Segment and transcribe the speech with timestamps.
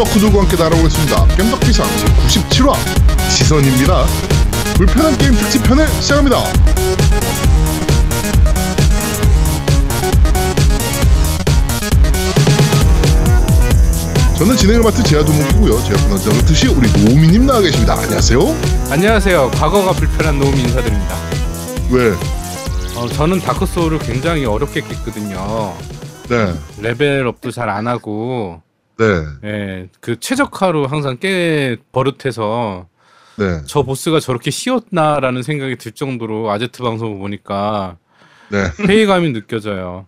[0.00, 1.26] 게임 덕후들과 함께 날아오겠습니다.
[1.36, 1.86] 겜덕비상
[2.28, 2.74] 제97화
[3.28, 4.06] 지선입니다.
[4.76, 6.38] 불편한 게임 특집편을 시작합니다.
[14.38, 15.82] 저는 진행을 맡은 제아도목이고요.
[15.84, 17.94] 제 옆은 언제나 그렇듯이 우리 노미님 나와 계십니다.
[17.94, 18.40] 안녕하세요.
[18.90, 19.50] 안녕하세요.
[19.50, 21.14] 과거가 불편한 노움 인사드립니다.
[21.90, 22.14] 왜?
[22.96, 25.74] 어, 저는 다크 소울을 굉장히 어렵게 깼거든요.
[26.30, 28.62] 네, 레벨업도 잘 안 하고,
[29.00, 32.86] 네, 예, 그 최적화로 항상 깨 버릇해서
[33.38, 37.96] 네, 저 보스가 저렇게 쉬웠나라는 생각이 들 정도로 아제트 방송을 보니까
[38.50, 38.58] 네.
[38.86, 40.06] 회의감이 느껴져요.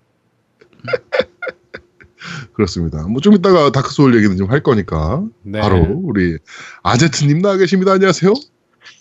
[2.54, 3.02] 그렇습니다.
[3.08, 5.60] 뭐 좀 이따가 다크 소울 얘기는 좀 할 거니까 네.
[5.60, 6.36] 바로 우리
[6.82, 7.92] 아제트님 나와 계십니다.
[7.92, 8.32] 안녕하세요.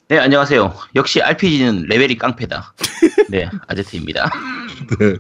[0.08, 0.74] 네, 안녕하세요.
[0.96, 2.74] 역시 RPG는 레벨이 깡패다.
[3.30, 4.30] 네, 아제트입니다.
[5.00, 5.16] 네.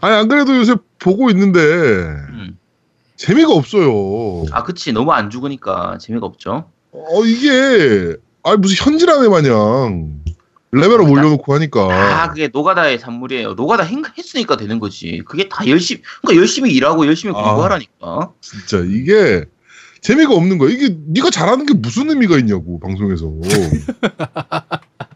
[0.00, 2.58] 아니 안 그래도 요새 보고 있는데 음.
[3.22, 4.44] 재미가 없어요.
[4.50, 4.92] 아, 그치.
[4.92, 6.70] 너무 안 죽으니까 재미가 없죠.
[6.92, 10.20] 어 이게 아 무슨 현질하네 마냥
[10.72, 13.54] 레벨업 올려놓고 하니까 아, 그게 노가다의 산물이에요.
[13.54, 15.22] 노가다 행- 했으니까 되는 거지.
[15.26, 17.42] 그게 다 열심히, 그러니까 열심히 일하고 열심히 아.
[17.42, 18.32] 공부하라니까.
[18.40, 19.44] 진짜 이게
[20.00, 20.70] 재미가 없는 거야.
[20.70, 23.30] 이게 네가 잘하는 게 무슨 의미가 있냐고 방송에서.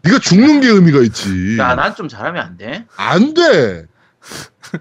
[0.03, 1.57] 네가 죽는 게 의미가 있지.
[1.59, 2.85] 야, 난 좀 잘하면 안 돼?
[2.95, 3.85] 안 돼.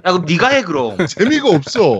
[0.04, 0.96] 야, 그럼 네가 해, 그럼.
[1.06, 1.98] 재미가 없어.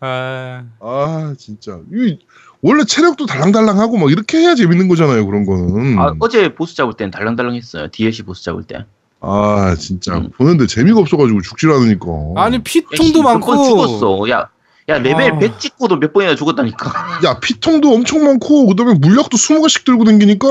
[0.00, 2.18] 아, 아 진짜 이
[2.60, 5.26] 원래 체력도 달랑달랑하고 막 이렇게 해야 재밌는 거잖아요.
[5.26, 5.98] 그런 거는.
[5.98, 7.88] 아, 어제 보스 잡을 땐 달랑달랑 했어요.
[7.90, 8.84] DLC 보스 잡을 때.
[9.20, 10.30] 아 진짜 음.
[10.30, 12.06] 보는데 재미가 없어가지고 죽질 않으니까.
[12.36, 14.28] 아니 야, 피통도 몇 많고 번 죽었어.
[14.30, 14.48] 야,
[14.88, 15.38] 야, 레벨 아.
[15.38, 17.20] 100 찍고도 몇 번이나 죽었다니까.
[17.24, 20.48] 야 피통도 엄청 많고 그다음에 물약도 20개씩 들고 다니니까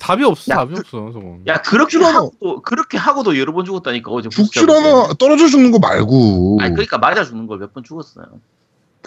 [0.00, 0.52] 답이 없어.
[0.52, 1.10] 야, 답이 없어.
[1.12, 1.36] 저거.
[1.46, 2.16] 야, 그렇게 죽질 않아.
[2.18, 4.68] 하고도, 그렇게 하고도 여러 번 죽었다니까, 어제 죽질.
[4.68, 8.26] 않아 떨어져 죽는 거 말고 아니 그러니까 맞아 주는 걸 몇 번 죽었어요.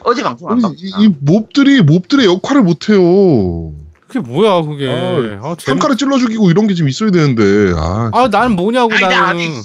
[0.03, 0.79] 어제 방송 안 아니, 봤구나.
[0.81, 3.73] 이, 이 몹들이 몹들의 역할을 못 해요
[4.07, 4.89] 그게 뭐야 그게.
[4.89, 5.81] 아, 아, 재밌...
[5.81, 9.25] 한칼에 찔러 죽이고 이런 게 좀 있어야 되는데 아, 아, 난 뭐냐고 아니, 나 나는.
[9.29, 9.49] 아니.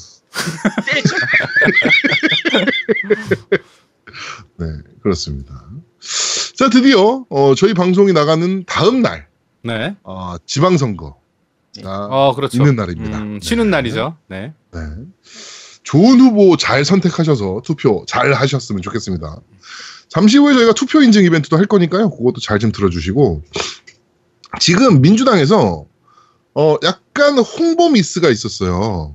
[4.59, 4.66] 네
[5.03, 5.65] 그렇습니다
[6.54, 9.28] 자 드디어 어, 저희 방송이 나가는 다음 날
[9.62, 9.97] 네.
[10.03, 11.16] 어, 지방선거
[11.77, 11.82] 네.
[11.82, 12.56] 가 어, 그렇죠.
[12.59, 13.47] 있는 날입니다 음, 네.
[13.47, 14.16] 쉬는 날이죠.
[14.28, 14.53] 네.
[14.72, 14.81] 네.
[15.82, 19.41] 좋은 후보 잘 선택하셔서 투표 잘 하셨으면 좋겠습니다.
[20.09, 22.10] 잠시 후에 저희가 투표 인증 이벤트도 할 거니까요.
[22.10, 23.43] 그것도 잘 좀 들어주시고
[24.60, 25.87] 지금 민주당에서
[26.54, 29.12] 어 약간 홍보 미스가 있었어요.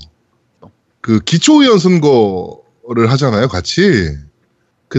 [1.01, 3.81] 그 기초의원 선거를 하잖아요, 같이.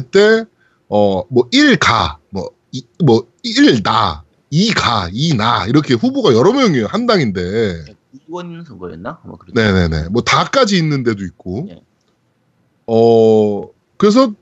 [0.02, 0.44] 그때
[0.88, 6.86] 어 뭐 1가 뭐뭐 1나 2가 2나 이렇게 후보가 여러 명이에요.
[6.86, 7.84] 한 당인데.
[8.28, 9.20] 이원 선거였나?
[9.24, 9.52] 뭐 그런.
[9.54, 10.08] 네네네.
[10.08, 11.66] 뭐 다까지 있는 데도 있고.
[11.68, 11.82] 네.
[12.86, 14.32] 어 그래서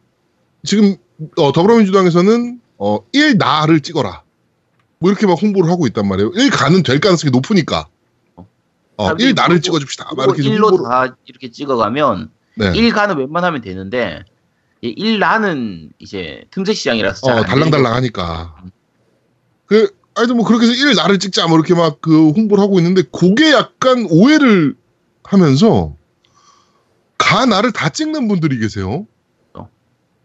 [0.65, 0.97] 지금
[1.37, 4.22] 어, 더불어민주당에서는 어 1나를 찍어라.
[5.00, 6.31] 뭐 이렇게 막 홍보를 하고 있단 말이에요.
[6.33, 7.89] 1가는 될 가능성이 높으니까.
[8.37, 8.47] 어
[9.05, 10.15] 사람들이 1나를 그거- 찍어줍시다.
[10.16, 10.84] 막 이렇게 좀 1로 홍보를.
[10.89, 12.72] 다 이렇게 찍어가면 네.
[12.77, 14.25] 1 가는 웬만하면 되는데
[14.82, 18.56] 1나는 이제 틈새 시장이라서 어 잘안 달랑달랑 하니까.
[19.66, 23.52] 그 하여튼 뭐 그렇게 해서 1나를 찍자 뭐 이렇게 막 그 홍보를 하고 있는데 그게
[23.52, 24.74] 약간 오해를
[25.24, 25.94] 하면서
[27.18, 29.06] 가 나를 다 찍는 분들이 계세요.
[29.54, 29.68] 어.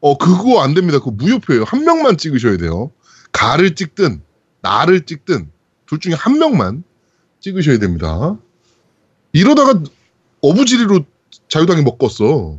[0.02, 1.00] 어 그거 안 됩니다.
[1.00, 1.64] 그거 무효표예요.
[1.66, 2.92] 한 명만 찍으셔야 돼요.
[3.32, 4.22] 가를 찍든
[4.62, 5.52] 나를 찍든
[5.86, 6.84] 둘 중에 한 명만
[7.42, 8.38] 찍으셔야 됩니다.
[9.34, 9.82] 이러다가
[10.42, 11.02] 어부지리로
[11.50, 12.58] 자유당이 먹었어.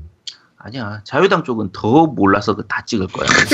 [0.66, 1.00] 아니야.
[1.04, 3.28] 자유당 쪽은 더 몰라서 그다 찍을 거야.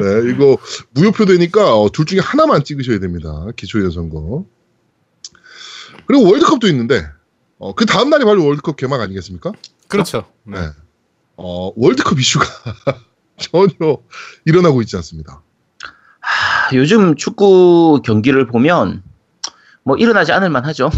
[0.00, 0.56] 네, 이거
[0.90, 3.28] 무효표 되니까 어, 둘 중에 하나만 찍으셔야 됩니다.
[3.56, 4.44] 기초예선 선거.
[6.06, 7.04] 그리고 월드컵도 있는데
[7.58, 9.50] 어, 그 다음 날이 바로 월드컵 개막 아니겠습니까?
[9.88, 10.26] 그렇죠.
[10.44, 10.60] 네.
[10.60, 10.68] 네.
[11.36, 12.46] 어, 월드컵 이슈가
[13.38, 13.98] 전혀
[14.44, 15.42] 일어나고 있지 않습니다.
[16.20, 19.02] 하, 요즘 축구 경기를 보면
[19.82, 20.90] 뭐 일어나지 않을 만하죠.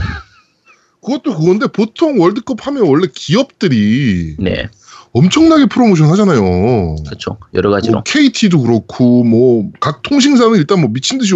[1.05, 4.69] 그것도 그건데 보통 월드컵 하면 원래 기업들이 네,
[5.13, 6.97] 엄청나게 프로모션 하잖아요.
[7.05, 7.39] 그렇죠.
[7.55, 7.95] 여러 가지로.
[7.95, 11.35] 뭐 KT도 그렇고 뭐 각 통신사는 일단 뭐 미친 듯이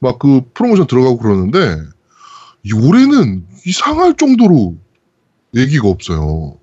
[0.00, 1.76] 막 그 프로모션 들어가고 그러는데
[2.64, 4.76] 이 올해는 이상할 정도로
[5.56, 6.58] 얘기가 없어요.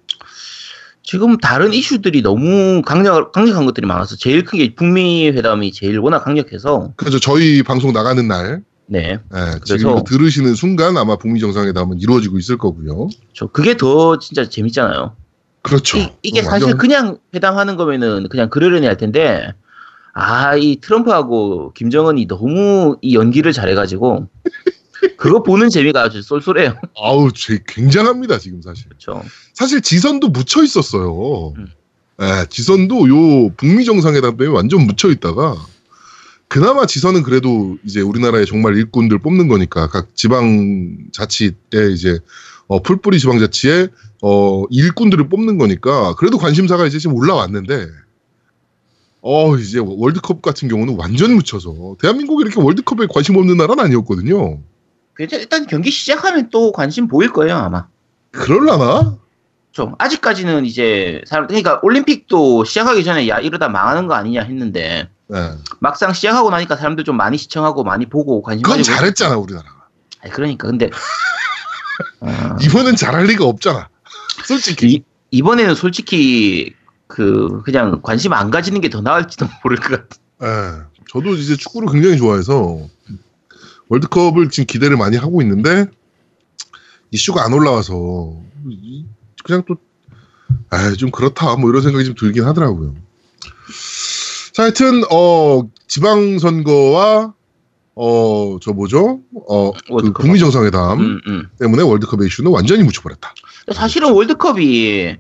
[1.06, 6.24] 지금 다른 이슈들이 너무 강력, 강력한 것들이 많아서 제일 큰 게 북미 회담이 제일 워낙
[6.24, 9.20] 강력해서 그래서 저희 방송 나가는 날 네, 예,
[9.62, 13.10] 그래서- 지금 들으시는 순간 아마 북미 정상회담은 이루어지고 있을 거고요.
[13.34, 15.16] 저 그게 더 진짜 재밌잖아요.
[15.62, 15.98] 그렇죠.
[15.98, 19.54] 이, 이게 어, 사실 완전- 그냥 회담하는 거면은 그냥 그러려니 할 텐데
[20.14, 24.28] 아 이 트럼프하고 김정은이 너무 이 연기를 잘해가지고
[25.18, 26.76] 그거 보는 재미가 아주 쏠쏠해요.
[27.02, 28.90] 아우 제 굉장합니다 지금 사실.
[28.90, 29.24] 그렇죠.
[29.54, 31.54] 사실 지선도 묻혀 있었어요.
[31.58, 31.68] 음.
[32.22, 35.56] 예, 지선도 요 북미 정상회담 때문에 완전 묻혀 있다가
[36.54, 41.50] 그나마 지선은 그래도 이제 우리나라의 정말 일꾼들 뽑는 거니까 각 지방 자치에
[41.92, 42.20] 이제
[42.68, 43.88] 어, 풀뿌리 지방 자치에
[44.22, 47.88] 어, 일꾼들을 뽑는 거니까 그래도 관심사가 이제 지금 올라왔는데
[49.24, 54.60] 어 이제 월드컵 같은 경우는 완전 묻혀서 대한민국이 이렇게 월드컵에 관심 없는 나라는 아니었거든요.
[55.18, 57.88] 괜찮 일단 경기 시작하면 또 관심 보일 거예요 아마.
[58.30, 59.18] 그럴라나?
[59.72, 65.52] 좀 아직까지는 이제 사람 그러니까 올림픽도 시작하기 전에 야 이러다 망하는 거 아니냐 했는데 네.
[65.80, 69.88] 막상 시작하고 나니까 사람들 좀 많이 시청하고 많이 보고 관심 그건 가지고 잘했잖아 우리나라가.
[70.22, 70.90] 아니, 그러니까 근데
[72.22, 73.90] 어, 이번엔 잘할 리가 없잖아.
[74.46, 74.88] 솔직히.
[74.88, 76.74] 이, 이번에는 솔직히
[77.08, 80.18] 그 그냥 관심 안 가지는 게 더 나을지도 모를 것 같아.
[80.44, 82.80] 예, 저도 이제 축구를 굉장히 좋아해서
[83.90, 85.86] 월드컵을 지금 기대를 많이 하고 있는데
[87.12, 88.36] 이슈가 안 올라와서
[88.70, 89.06] 이-
[89.44, 89.76] 그냥 또
[90.70, 92.96] 아, 좀 그렇다 뭐 이런 생각이 좀 들긴 하더라고요.
[94.54, 97.34] 자, 하여튼 어 지방 선거와
[97.96, 99.20] 어 저 뭐죠?
[99.48, 100.22] 어그 월드컵.
[100.24, 101.48] 북미 정상회담 음, 음.
[101.60, 103.34] 때문에 월드컵의 이슈는 완전히 묻혀버렸다.
[103.72, 105.16] 사실은 월드컵이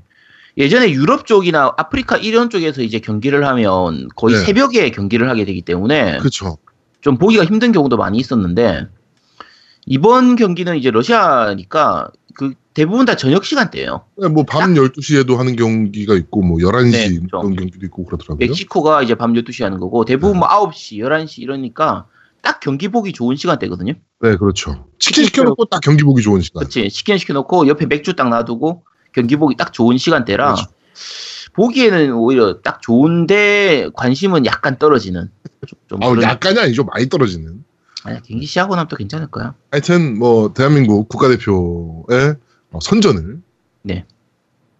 [0.58, 4.42] 예전에 유럽 쪽이나 아프리카 이런 쪽에서 이제 경기를 하면 거의 네.
[4.46, 6.58] 새벽에 경기를 하게 되기 때문에 그렇죠.
[7.02, 8.88] 좀 보기가 힘든 경우도 많이 있었는데
[9.86, 14.06] 이번 경기는 이제 러시아니까 그 대부분 다 저녁 시간대예요.
[14.32, 17.40] 뭐밤 12시에도 하는 경기가 있고 뭐 11시 네, 그렇죠.
[17.42, 18.48] 그런 경기도 있고 그러더라고요.
[18.48, 20.40] 멕시코가 이제 밤 12시 하는 거고 대부분 네.
[20.40, 22.08] 뭐 9시, 11시 이러니까
[22.42, 23.94] 딱 경기 보기 좋은 시간대거든요.
[24.22, 24.88] 네, 그렇죠.
[25.00, 26.62] 치킨 시켜놓고 딱 경기 보기 좋은 시간.
[26.62, 26.90] 그렇지.
[26.90, 28.84] 치킨 시켜놓고 옆에 맥주 딱 놔두고
[29.14, 30.72] 경기 보기 딱 좋은 시간대라 그렇죠.
[31.54, 35.30] 보기에는 오히려 딱 좋은데 관심은 약간 떨어지는.
[35.68, 36.84] 좀, 좀 아, 그런- 약간이 아니죠.
[36.84, 37.64] 많이 떨어지는.
[38.06, 39.54] 아니, 경기 시작하고 나면 또 괜찮을 거야.
[39.72, 42.36] 하여튼 뭐 대한민국 국가대표의
[42.72, 43.40] 어, 선전을
[43.84, 44.06] 네.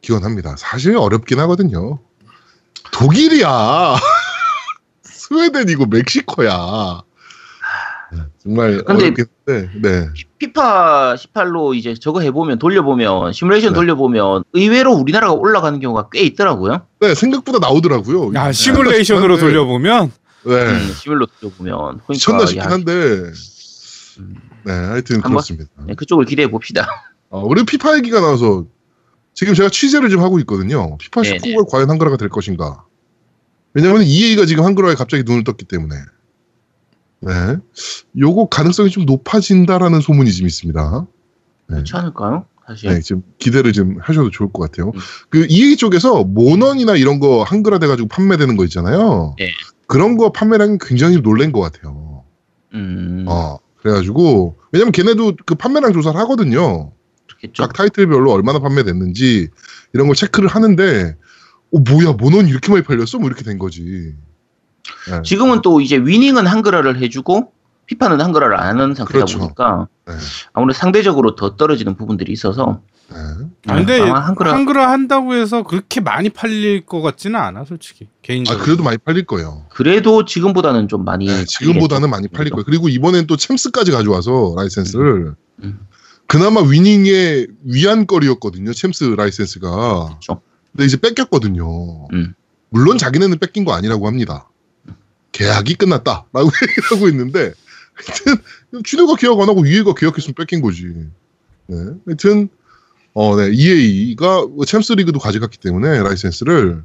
[0.02, 0.56] 기원합니다.
[0.58, 2.00] 사실 어렵긴 하거든요.
[2.92, 3.96] 독일이야.
[5.04, 7.02] 스웨덴이고 멕시코야.
[8.12, 9.70] 네, 정말 근데- 어렵긴 한데.
[9.82, 10.10] 네.
[10.38, 13.76] 피파 18로 이제 저거 해보면 돌려보면 시뮬레이션 네.
[13.76, 16.82] 돌려보면 의외로 우리나라가 올라가는 경우가 꽤 있더라고요.
[17.00, 18.32] 네, 생각보다 나오더라고요.
[18.38, 19.42] 아 시뮬레이션으로 네.
[19.42, 20.12] 돌려보면
[20.46, 20.54] 네.
[20.54, 22.92] 음, 시뮬로 돌려보면 미쳤나 그러니까 싶긴 야, 한데.
[24.20, 24.36] 음.
[24.66, 25.70] 네, 하여튼 그렇습니다.
[25.86, 26.88] 네, 그쪽을 기대해 봅시다.
[27.30, 28.66] 어, 우리 피파 얘기가 나와서
[29.34, 30.98] 지금 제가 취재를 좀 하고 있거든요.
[30.98, 31.38] 피파 네네.
[31.40, 32.86] 19가 과연 한글화가 될 것인가.
[33.74, 35.96] 왜냐하면 EA가 지금 한글화에 갑자기 눈을 떴기 때문에.
[37.22, 37.32] 네.
[38.20, 41.08] 요거 가능성이 좀 높아진다라는 소문이 좀 있습니다.
[41.68, 41.76] 네.
[41.76, 42.46] 그렇지 않을까요?
[42.68, 42.90] 사실.
[42.90, 44.92] 네, 지금 기대를 좀 하셔도 좋을 것 같아요.
[44.94, 45.00] 음.
[45.30, 49.36] 그 EA 쪽에서 모넌이나 이런 거 한글화 돼가지고 판매되는 거 있잖아요.
[49.40, 49.52] 네.
[49.94, 52.24] 그런 거 판매량이 굉장히 놀란 것 같아요.
[52.74, 56.92] 음, 어, 그래가지고 왜냐면 걔네도 그 판매량 조사를 하거든요.
[57.28, 57.62] 그렇겠죠.
[57.62, 59.50] 각 타이틀별로 얼마나 판매됐는지
[59.94, 61.16] 이런 걸 체크를 하는데
[61.72, 63.20] 어 뭐야 모넌 이렇게 많이 팔렸어?
[63.20, 64.16] 뭐 이렇게 된 거지.
[65.12, 65.22] 네.
[65.24, 67.52] 지금은 또 이제 위닝은 한글화를 해주고
[67.86, 69.38] 피파는 한글화를 안 하는 상태다 그렇죠.
[69.38, 70.14] 보니까 네.
[70.54, 72.93] 아무래도 상대적으로 더 떨어지는 부분들이 있어서 네.
[73.68, 78.64] 아, 근데 한글화 한글화 한다고 해서 그렇게 많이 팔릴 것 같지는 않아 솔직히 아 개인적으로.
[78.64, 79.66] 그래도 많이 팔릴 거예요.
[79.70, 82.64] 그래도 지금보다는 좀 많이 네, 지금보다는 많이 팔릴 거예요.
[82.66, 85.80] 그리고 이번엔 또 챔스까지 가져와서 라이센스를 음.
[86.28, 88.74] 그나마 위닝의 위안거리였거든요.
[88.74, 90.06] 챔스 라이센스가.
[90.08, 90.42] 그렇죠.
[90.72, 92.08] 근데 이제 뺏겼거든요.
[92.14, 92.34] 음.
[92.70, 94.50] 물론 자기네는 뺏긴 거 아니라고 합니다.
[95.32, 97.54] 계약이 끝났다라고 얘기를 하고 있는데
[97.94, 100.92] 하여튼 준호가 계약 안 하고 위에가 계약했으면 뺏긴 거지.
[101.68, 101.78] 네.
[102.06, 102.50] 하여튼
[103.14, 103.50] 어, 네.
[103.52, 106.84] EA가 챔스 리그도 가져갔기 때문에 라이센스를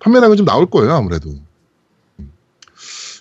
[0.00, 1.30] 판매량은 좀 나올 거예요, 아무래도.
[2.18, 2.32] 음.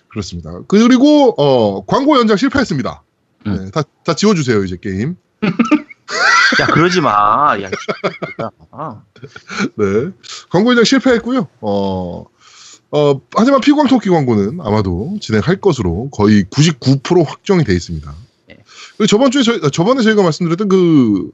[0.10, 0.62] 그렇습니다.
[0.68, 3.04] 그리고 어, 광고 연장 실패했습니다.
[3.48, 3.66] 음.
[3.66, 5.16] 네, 다, 다 지워주세요, 이제 게임.
[6.60, 7.56] 야 그러지 마.
[7.62, 7.70] 야.
[8.72, 9.02] 아,
[9.76, 10.12] 네.
[10.50, 11.48] 광고 연장 실패했고요.
[11.62, 12.26] 어,
[12.92, 18.14] 어, 하지만 피광 토끼 광고는 아마도 진행할 것으로 거의 99% 확정이 돼 있습니다.
[18.48, 18.58] 네.
[19.08, 21.32] 저번 주에 저희, 저번에 저희가 말씀드렸던 그,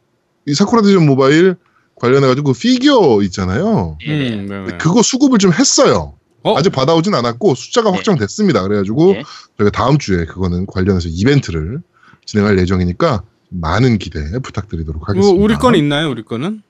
[0.48, 1.56] 이 사쿠라 디전 모바일
[1.96, 3.98] 관련해가지고 그 피규어 있잖아요.
[4.06, 4.34] 예.
[4.36, 4.78] 음, 네, 네.
[4.78, 6.14] 그거 수급을 좀 했어요.
[6.44, 6.58] 어?
[6.58, 7.96] 아직 받아오진 않았고 숫자가 네.
[7.96, 8.62] 확정됐습니다.
[8.64, 9.24] 그래가지고 네.
[9.58, 11.82] 저희가 다음 주에 그거는 관련해서 이벤트를
[12.26, 15.44] 진행할 예정이니까 많은 기대 부탁드리도록 뭐 하겠습니다.
[15.44, 16.10] 우리 건 있나요?
[16.10, 16.62] 우리 거는?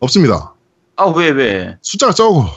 [0.00, 0.54] 없습니다.
[0.96, 1.76] 아, 왜, 왜?
[1.82, 2.48] 숫자가 적어.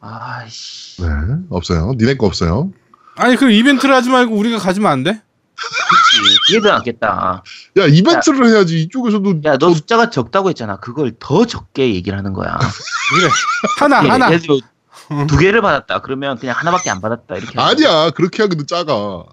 [0.00, 1.02] 아이씨.
[1.02, 1.08] 네,
[1.50, 1.92] 없어요.
[1.98, 2.70] 니네 거 없어요.
[3.16, 5.20] 아니 그 이벤트를 하지 말고 우리가 가지면 안 돼?
[6.46, 7.42] 그게 더 낫겠다.
[7.78, 10.76] 야 이벤트를 해야지 이쪽에서도 야, 너 더- 숫자가 적다고 했잖아.
[10.80, 12.58] 그걸 더 적게 얘기를 하는 거야.
[12.58, 13.28] 그래
[13.78, 14.30] 하나 예, 하나
[15.26, 16.00] 두 개를 받았다.
[16.02, 17.36] 그러면 그냥 하나밖에 안 받았다.
[17.36, 17.58] 이렇게.
[17.60, 19.24] 아니야 그렇게 하기도 작아.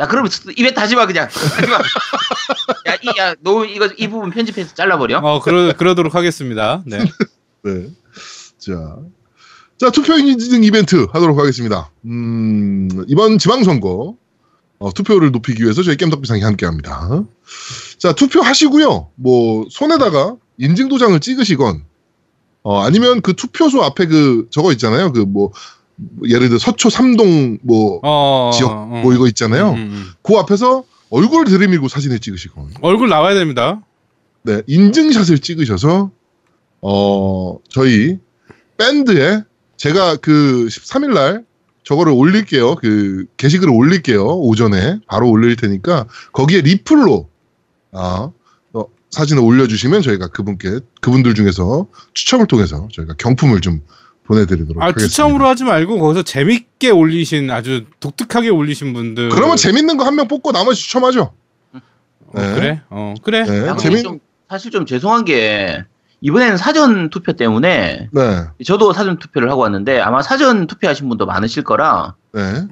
[0.00, 1.28] 야, 그러면 이벤트 하지 마, 그냥.
[1.30, 1.76] 하지 마.
[1.76, 5.18] 야, 이, 야, 너 이거, 이 부분 편집해서 잘라버려.
[5.18, 6.82] 어 그러 그러도록 하겠습니다.
[6.86, 6.98] 네.
[7.62, 7.88] 네.
[8.58, 8.72] 자
[9.78, 11.90] 자, 투표 인증 이벤트 하도록 하겠습니다.
[12.04, 14.14] 음, 이번 지방선거,
[14.82, 17.24] 어, 투표를 높이기 위해서 저희 겜덕비상이 함께 합니다.
[17.98, 19.10] 자, 투표하시고요.
[19.14, 21.84] 뭐, 손에다가 인증 도장을 찍으시건,
[22.64, 25.12] 어, 아니면 그 투표소 앞에 그, 저거 있잖아요.
[25.12, 25.52] 그 뭐,
[26.28, 29.00] 예를 들어 서초 삼동 뭐, 어, 지역 어.
[29.04, 29.70] 뭐 이거 있잖아요.
[29.70, 30.10] 음, 음.
[30.22, 33.82] 그 앞에서 얼굴 들이밀고 사진을 찍으시건, 얼굴 나와야 됩니다.
[34.42, 36.10] 네, 인증샷을 찍으셔서,
[36.80, 38.18] 어, 저희
[38.78, 39.44] 밴드에
[39.76, 41.44] 제가 그 13일 날
[41.84, 42.76] 저거를 올릴게요.
[42.76, 44.24] 그 게시글을 올릴게요.
[44.24, 47.28] 오전에 바로 올릴 테니까 거기에 리플로
[47.92, 48.30] 아,
[48.72, 53.80] 어, 사진을 올려주시면 저희가 그분께 그분들 중에서 추첨을 통해서 저희가 경품을 좀
[54.24, 55.08] 보내드리도록 아, 하겠습니다.
[55.10, 59.30] 추첨으로 하지 말고 거기서 재밌게 올리신 아주 독특하게 올리신 분들.
[59.30, 61.32] 그러면 재밌는 거 한 명 뽑고 나머지 추첨하죠.
[61.74, 62.54] 어, 네.
[62.54, 62.80] 그래?
[62.88, 63.42] 어, 그래.
[63.44, 64.02] 네, 야, 근데 재밌.
[64.04, 65.84] 좀, 사실 좀 죄송한 게
[66.22, 71.64] 이번에는 사전 투표 때문에 네, 저도 사전 투표를 하고 왔는데 아마 사전 투표하신 분도 많으실
[71.64, 72.68] 거라 네.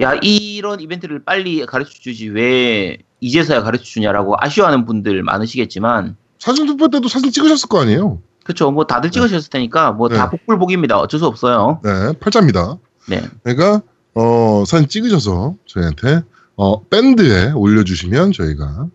[0.00, 6.88] 야 이런 이벤트를 빨리 가르쳐 주지 왜 이제서야 가르쳐 주냐라고 아쉬워하는 분들 많으시겠지만 사진 투표
[6.88, 8.20] 때도 사진 찍으셨을 거 아니에요.
[8.44, 10.30] 그렇죠 뭐 다들 찍으셨을 테니까 뭐다 네.
[10.30, 12.78] 복불복입니다 어쩔 수 없어요 네, 팔자입니다.
[13.08, 13.82] 네 그러니까
[14.14, 16.22] 어, 사진 찍으셔서 저희한테
[16.56, 18.86] 어, 밴드에 올려주시면 저희가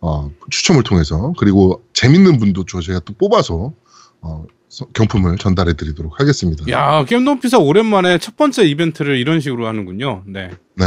[0.00, 3.72] 어, 추첨을 통해서 그리고 재밌는 분도 저- 저희가 또 뽑아서
[4.20, 6.64] 어, 서- 경품을 전달해 드리도록 하겠습니다.
[6.70, 10.22] 야, 겜덕비상 오랜만에 첫 번째 이벤트를 이런 식으로 하는군요.
[10.26, 10.50] 네.
[10.74, 10.84] 네.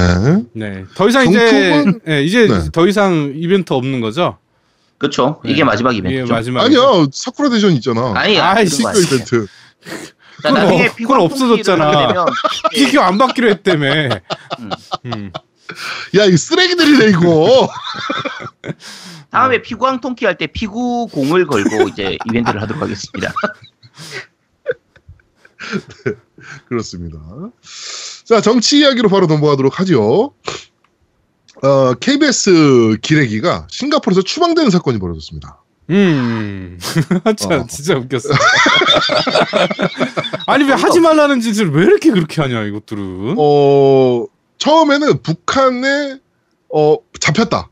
[0.53, 0.83] 네.
[0.95, 1.39] 더 이상 이제
[1.83, 2.59] 경품은- 네, 이제 네.
[2.71, 4.37] 더 이상 이벤트 없는 거죠?
[4.97, 5.51] 그렇죠 네.
[5.51, 6.63] 이게 마지막 이게 이벤트죠 마지막.
[6.63, 6.79] 아니야
[7.11, 8.13] 사쿠라 대전 있잖아.
[8.15, 9.15] 아니 아이, 그런 거 시크.
[9.15, 9.47] 이벤트.
[10.43, 11.91] 자, 그건 피구왕 그건 없어졌잖아.
[12.13, 12.13] 네,
[12.73, 13.93] 피규어 안 받기로 했다며.
[14.59, 14.69] 음.
[15.07, 15.31] 음.
[16.17, 17.69] 야, 이 쓰레기들이네 이거.
[19.29, 23.31] 다음에 피구왕 통키 할 때 피구 공을 걸고 이제 이벤트를 하도록 하겠습니다.
[26.67, 27.19] 그렇습니다.
[28.25, 30.33] 자, 정치 이야기로 바로 넘어가도록 하죠.
[31.63, 35.61] 어, KBS 기레기가 싱가포르에서 추방되는 사건이 벌어졌습니다.
[35.91, 36.79] 음.
[37.37, 37.65] 참 어.
[37.67, 38.29] 진짜 웃겼어.
[40.47, 43.35] 아니 왜 하지 말라는 짓을 왜 이렇게 그렇게 하냐 이것들은.
[43.37, 44.25] 어,
[44.61, 46.19] 처음에는 북한에
[46.69, 47.69] 어, 잡혔다.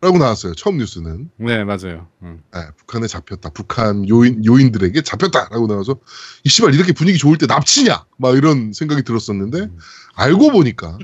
[0.00, 0.54] 라고 나왔어요.
[0.54, 1.30] 처음 뉴스는.
[1.38, 2.08] 네 맞아요.
[2.22, 2.42] 음.
[2.52, 3.50] 네, 북한에 잡혔다.
[3.50, 5.48] 북한 요인, 요인들에게 잡혔다.
[5.50, 5.96] 라고 나와서,
[6.44, 8.04] 이 씨발, 이렇게 분위기 좋을 때 납치냐?
[8.18, 9.78] 막 이런 생각이 들었었는데, 음.
[10.16, 10.98] 알고 보니까,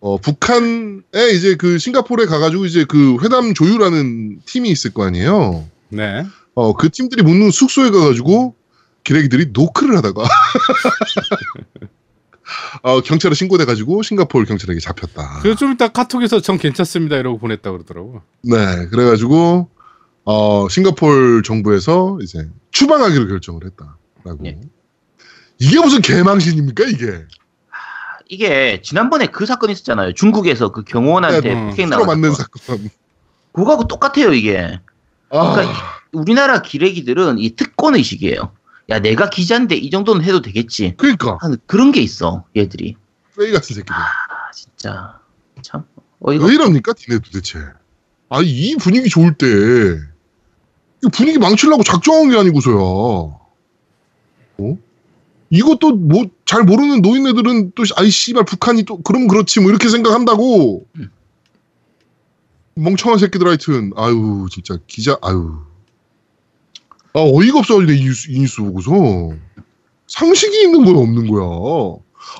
[0.00, 5.68] 어, 북한에 이제 그 싱가포르에 가가지고 이제 그 회담 조율하는 팀이 있을 거 아니에요.
[5.90, 6.26] 네.
[6.54, 8.56] 어, 그 팀들이 묵는 숙소에 가가지고,
[9.04, 10.24] 기레기들이 노크를 하다가,
[12.82, 15.40] 어, 경찰에 신고돼가지고 싱가포르 경찰에게 잡혔다.
[15.42, 18.22] 그래서 좀 이따 카톡에서 전 괜찮습니다 이러고 보냈다 그러더라고.
[18.42, 19.68] 네, 그래가지고
[20.24, 24.46] 어 싱가폴 정부에서 이제 추방하기로 결정을 했다라고.
[24.46, 24.60] 예.
[25.58, 27.24] 이게 무슨 개망신입니까 이게?
[28.28, 30.14] 이게 지난번에 그 사건 있었잖아요.
[30.14, 32.60] 중국에서 그 경호원한테 네, 음, 폭행 나간 맞는 사건.
[32.60, 32.90] 사건.
[33.52, 34.80] 그거하고 똑같아요 이게.
[35.30, 35.74] 아, 그러니까
[36.12, 38.52] 우리나라 기레기들은 이 특권 의식이에요.
[38.88, 40.94] 야 내가 기자인데 이 정도는 해도 되겠지.
[40.96, 42.96] 그러니까 하는 그런 게 있어 얘들이.
[43.34, 43.94] 쓰레기 같은 새끼들.
[43.94, 45.18] 아 진짜
[45.62, 45.84] 참
[46.20, 47.58] 어이가 왜 이럽니까, 니네 도대체?
[48.28, 52.76] 아, 이 분위기 좋을 때, 이 분위기 망치려고 작정한 게 아니고서야.
[52.76, 53.40] 어?
[55.50, 60.86] 이것도 뭐, 잘 모르는 노인네들은 또, 아이, 씨발, 북한이 또, 그럼 그렇지, 뭐, 이렇게 생각한다고.
[60.96, 61.10] 음.
[62.74, 65.60] 멍청한 새끼들 하여튼, 아유, 진짜, 기자, 아유.
[67.16, 68.90] 아, 어이가 없어가지고, 이 뉴스, 이 뉴스 보고서.
[70.06, 71.42] 상식이 있는 거야, 없는 거야.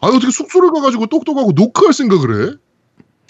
[0.03, 2.55] 아, 어떻게 숙소를 가가지고 똑똑하고 노크할 생각을 해?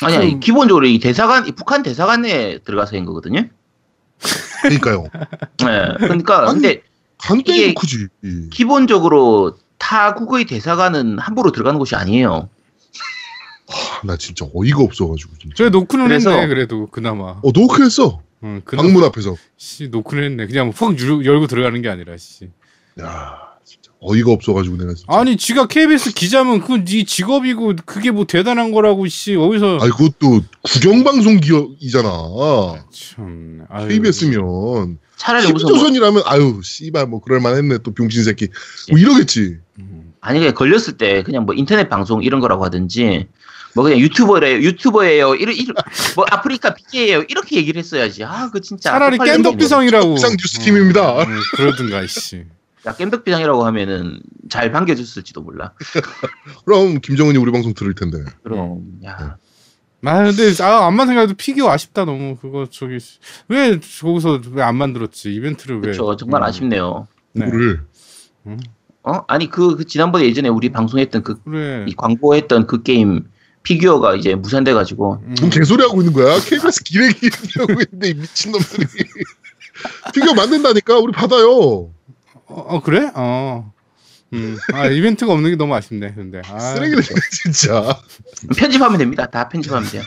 [0.02, 0.40] 아니 아니 음.
[0.40, 3.48] 기본적으로 이 대사관 이 북한 대사관에 들어가서 한 거거든요.
[4.62, 5.04] 그러니까요.
[5.64, 5.94] 네.
[5.98, 6.82] 그러니까 아니, 근데
[7.38, 8.08] 이게- 노크지.
[8.50, 12.50] 기본적으로 타국의 대사관은 함부로 들어가는 곳이 아니에요.
[13.68, 15.54] 아, 나 진짜 어이가 없어가지고 진짜.
[15.56, 17.40] 저 노크는 그래서- 했네 그래도 그나마.
[17.42, 19.36] 어 노크했어 응, 그나마 방문 앞에서.
[19.56, 20.46] 씨 노크는 했네.
[20.46, 22.50] 그냥 푹 유- 열고 들어가는 게 아니라 씨.
[23.00, 25.04] 야 진짜 어이가 없어가지고 내가 진짜.
[25.12, 30.42] 아니 지가 KBS 기자면 그건 네 직업이고 그게 뭐 대단한 거라고 씨 어디서 아니 그것도
[30.62, 32.08] 국영방송 기업이잖아.
[32.92, 33.88] 참 아유.
[33.88, 38.48] KBS면 차라리 무슨 뭐, TV조선이라면 아유 씨발 뭐 그럴만 했네 또 병신 새끼
[38.90, 39.56] 뭐 이러겠지.
[39.78, 40.12] 음.
[40.20, 43.28] 아니 그냥 걸렸을 때 그냥 뭐 인터넷 방송 이런 거라고 하든지
[43.76, 45.74] 뭐 그냥 유튜버래요 유튜버예요 이런 이런
[46.16, 49.18] 뭐 아프리카 BJ예요 이렇게 얘기를 했어야지 아 그 진짜 차라리.
[49.18, 50.14] 깸덕비상이라고.
[50.14, 51.22] 비상 뉴스팀입니다.
[51.24, 52.44] 음, 음, 그러든가 씨.
[52.86, 55.72] 야 겜덕비상이라고 하면은 잘 반겨줬을지도 몰라
[56.64, 58.24] 그럼 김정은이 우리 방송 들을 텐데.
[58.42, 59.08] 그럼 네.
[59.08, 59.36] 야아
[60.24, 62.98] 근데 아 암만 생각해도 피규어 아쉽다 너무 그거 저기
[63.48, 65.80] 왜 거기서 왜 안 만들었지 이벤트를 왜?
[65.82, 67.46] 그렇죠 정말 음, 아쉽네요 네.
[67.46, 67.82] 이거를
[69.02, 69.24] 어?
[69.28, 71.84] 아니 그, 그 지난번에 예전에 우리 방송했던 그 그래.
[71.88, 73.24] 이 광고했던 그 게임
[73.70, 75.34] 피규어가 이제 무산돼 가지고 음.
[75.34, 76.38] 지금 개소리 하고 있는 거야.
[76.38, 78.86] KBS 기레기 하고 있는데 이 미친 놈들이.
[80.14, 81.50] 피규어 만든다니까 우리 받아요.
[81.50, 81.90] 어,
[82.46, 83.10] 어, 그래?
[83.16, 83.72] 어.
[84.34, 84.56] 음.
[84.72, 86.14] 아 이벤트가 없는 게 너무 아쉽네.
[86.14, 86.42] 근데.
[86.48, 87.02] 아, 쓰레기들
[87.42, 87.98] 진짜.
[88.56, 89.26] 편집하면 됩니다.
[89.26, 90.02] 다 편집하면 돼요.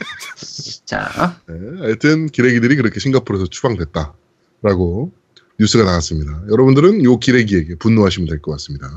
[0.85, 5.11] 자, 네, 하여튼 기레기들이 그렇게 싱가포르에서 추방됐다라고
[5.59, 6.43] 뉴스가 나왔습니다.
[6.49, 8.87] 여러분들은 요 기레기에게 분노하시면 될 것 같습니다.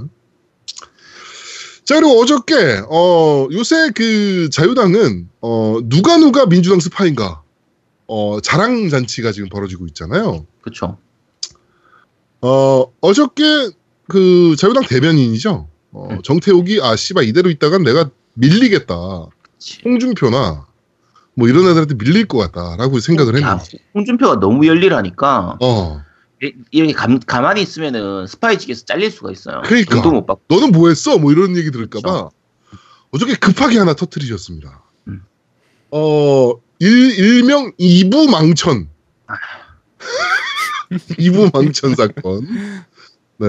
[1.84, 7.42] 자 그리고 어저께 어 요새 그 자유당은 어 누가 누가 민주당 스파인가
[8.06, 10.46] 어 자랑 잔치가 지금 벌어지고 있잖아요.
[10.60, 10.98] 그쵸.
[12.40, 13.70] 어 어저께
[14.08, 15.68] 그 자유당 대변인이죠.
[15.92, 16.22] 어, 음.
[16.22, 18.94] 정태욱이 아 씨발 이대로 있다간 내가 밀리겠다.
[19.84, 20.66] 홍준표나
[21.34, 26.02] 뭐 이런 애들한테 밀릴 것 같다라고 생각을 야, 했는데 홍준표가 너무 열일하니까 어
[26.42, 29.62] 이- 이렇게 감, 가만히 있으면은 스파이직에서 잘릴 수가 있어요.
[29.64, 29.94] 그러니까.
[29.96, 30.42] 돈도 못 받고.
[30.48, 31.18] 너는 뭐 했어?
[31.18, 32.28] 뭐 이런 얘기 들을까봐
[33.12, 34.82] 어저께 급하게 하나 터트리셨습니다.
[35.08, 35.22] 음.
[35.90, 38.88] 어 일, 일명 이부 망천
[39.28, 39.34] 아.
[41.18, 42.46] 이부 망천 사건
[43.38, 43.46] 네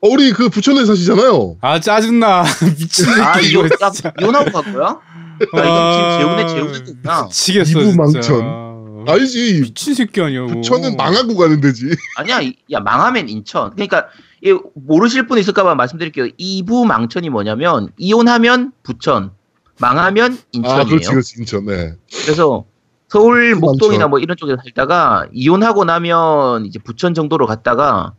[0.00, 1.56] 어, 우리 그 부천에 사시잖아요.
[1.62, 2.44] 아 짜증나.
[2.78, 4.88] 미친 아, 이거 이거 갈 거야?
[4.90, 7.22] 아, 이건 지금 재훈의 재훈이구나.
[7.24, 8.63] 미치겠어 이부 망천.
[9.04, 9.12] 진짜.
[9.12, 9.60] 알지?
[9.62, 10.46] 미친 새끼 아니야.
[10.46, 11.86] 부천은 망하고 가는 데지.
[12.16, 13.70] 아니야, 이- 야 망하면 인천.
[13.72, 14.06] 그러니까
[14.42, 16.28] 이 모르실 분 있을까봐 말씀드릴게요.
[16.36, 19.30] 이부 망천이 뭐냐면 이혼하면 부천,
[19.80, 20.80] 망하면 인천이에요.
[20.82, 21.66] 아 그렇지 그렇지 인천.
[21.66, 21.94] 네.
[22.24, 22.64] 그래서
[23.08, 24.08] 서울 목동이나.
[24.08, 28.14] 뭐 이런 쪽에서 살다가 이혼하고 나면 이제 부천 정도로 갔다가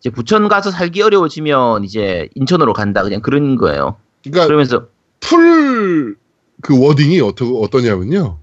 [0.00, 3.96] 이제 부천 가서 살기 어려워지면 이제 인천으로 간다 그냥 그런 거예요.
[4.22, 4.86] 그러니까 그러면서
[5.20, 6.16] 풀
[6.60, 8.38] 그 wording이 어떠, 어떠냐면요.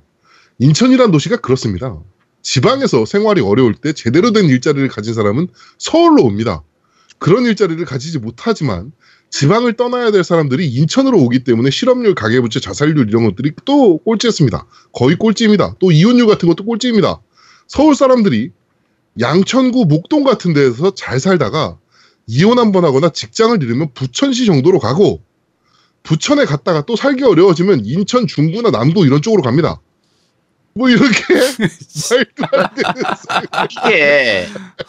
[0.59, 1.99] 인천이란 도시가 그렇습니다.
[2.41, 6.63] 지방에서 생활이 어려울 때 제대로 된 일자리를 가진 사람은 서울로 옵니다.
[7.17, 8.91] 그런 일자리를 가지지 못하지만
[9.31, 14.67] 지방을 떠나야 될 사람들이 인천으로 오기 때문에 실업률, 가계부채, 자살률 이런 것들이 또 꼴찌였습니다.
[14.93, 15.75] 거의 꼴찌입니다.
[15.79, 17.19] 또 이혼율 같은 것도 꼴찌입니다.
[17.67, 18.51] 서울 사람들이
[19.19, 21.77] 양천구, 목동 같은 데에서 잘 살다가
[22.27, 25.21] 이혼 한 번 하거나 직장을 잃으면 부천시 정도로 가고
[26.03, 29.81] 부천에 갔다가 또 살기 어려워지면 인천 중구나 남구 이런 쪽으로 갑니다.
[30.77, 31.05] 뭐 이렇게
[32.11, 33.67] 말도 안 되는 소리.
[33.87, 34.47] 이게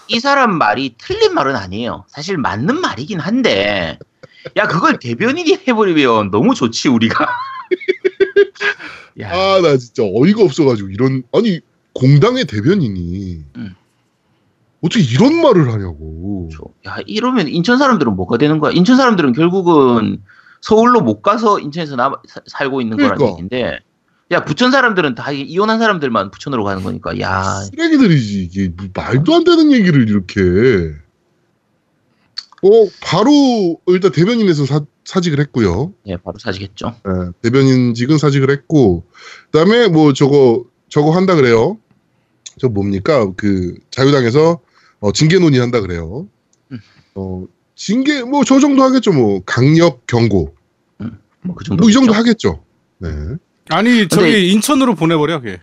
[0.08, 2.04] 이 사람 말이 틀린 말은 아니에요.
[2.08, 3.98] 사실 맞는 말이긴 한데
[4.56, 7.28] 야 그걸 대변인이 해버리면 너무 좋지 우리가.
[9.20, 11.60] 야, 아, 나 진짜 어이가 없어가지고 이런 아니
[11.94, 13.74] 공당의 대변인이 음.
[14.82, 16.50] 어떻게 이런 말을 하냐고.
[16.86, 18.72] 야 이러면 인천 사람들은 뭐가 되는 거야?
[18.72, 20.20] 인천 사람들은 결국은
[20.60, 23.30] 서울로 못 가서 인천에서 남, 사- 살고 있는 거란 그러니까.
[23.34, 23.78] 얘기인데
[24.32, 29.44] 야 부천 사람들은 다 이혼한 사람들만 부천으로 가는 거니까 야 쓰레기들이지 이게 뭐 말도 안
[29.44, 30.40] 되는 얘기를 이렇게.
[32.62, 32.68] 어
[33.02, 35.92] 바로 일단 대변인에서 사, 사직을 했고요.
[36.06, 36.96] 예, 바로 사지겠죠.
[37.06, 39.04] 예, 대변인직은 사직을 했고
[39.52, 41.78] 그다음에 뭐 저거 저거 한다 그래요.
[42.58, 44.58] 저 뭡니까 그 자유당에서
[45.00, 46.26] 어, 징계 논의한다 그래요.
[46.72, 46.80] 음.
[47.14, 47.44] 어
[47.76, 50.56] 징계 뭐 저 정도 하겠죠 뭐 강력 경고
[51.42, 51.82] 뭐그 정도.
[51.82, 52.64] 뭐 이 정도 하겠죠.
[52.98, 53.08] 네.
[53.68, 55.60] 아니 저기 근데- 인천으로 보내버려 걔.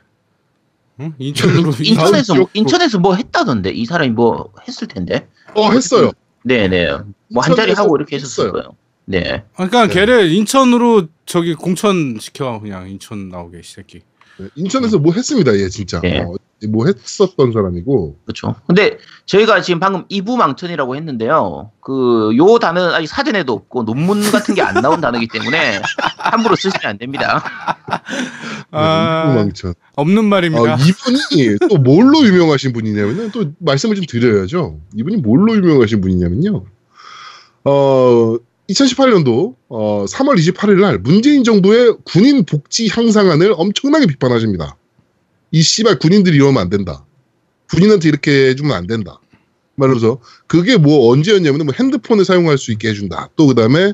[1.00, 1.14] 응?
[1.18, 5.28] 인천으로 인천에서 지역- 인천에서 뭐 했다던데 이 사람이 뭐 했을 텐데.
[5.56, 6.12] 어 했어요.
[6.44, 6.88] 네네.
[7.30, 8.52] 뭐 한 자리 하고 이렇게 했었을 했어요.
[8.52, 8.76] 거예요.
[9.06, 9.44] 네.
[9.56, 9.94] 그러니까 네.
[9.94, 14.02] 걔를 인천으로 저기 공천 시켜 그냥 인천 나오게 이 새끼.
[14.38, 15.56] 네, 인천에서 뭐 했습니다.
[15.58, 16.20] 얘 진짜 네.
[16.20, 16.34] 어,
[16.68, 18.56] 뭐 했었던 사람이고 그렇죠.
[18.68, 21.72] 근데 저희가 지금 방금 이부망천이라고 했는데요.
[21.82, 25.82] 그 요 단어는 아직 사전에도 없고 논문 같은 게 안 나온 단어이기 때문에
[26.18, 27.44] 함부로 쓰시면 안 됩니다.
[28.72, 29.74] 아, 네, 망천.
[29.96, 30.74] 없는 말입니다.
[30.76, 33.32] 어, 이분이 또 뭘로 유명하신 분이냐면요.
[33.32, 34.80] 또 말씀을 좀 드려야죠.
[34.96, 36.64] 이분이 뭘로 유명하신 분이냐면요.
[37.66, 38.36] 어,
[38.70, 44.78] 2018년도 어, 3월 28일 날 문재인 정부의 군인 복지 향상안을 엄청나게 비판하십니다.
[45.54, 47.06] 이 씨발 군인들이 이러면 안 된다.
[47.70, 49.20] 군인한테 이렇게 해주면 안 된다.
[49.76, 53.30] 말하면서 그게 뭐 언제였냐면 뭐 핸드폰을 사용할 수 있게 해준다.
[53.36, 53.94] 또 그다음에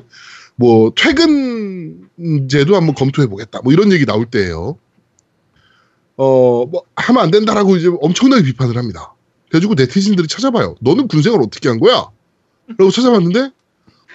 [0.56, 3.60] 뭐 퇴근제도 한번 검토해 보겠다.
[3.62, 4.78] 뭐 이런 얘기 나올 때예요.
[6.16, 9.14] 어, 뭐, 하면 안 된다라고 이제 엄청나게 비판을 합니다.
[9.50, 10.76] 그래가지고 네티즌들이 찾아봐요.
[10.80, 12.08] 너는 군생활 어떻게 한 거야?
[12.78, 13.50] 라고 찾아봤는데,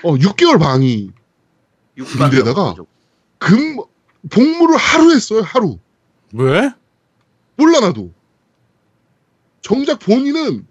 [0.04, 1.12] 어, 6개월 방위,
[1.96, 2.76] 군대에다가
[3.40, 3.78] 금,
[4.30, 5.78] 복무를 하루 했어요, 하루.
[6.34, 6.72] 왜?
[7.56, 8.12] 몰라, 나도.
[9.62, 10.65] 정작 본인은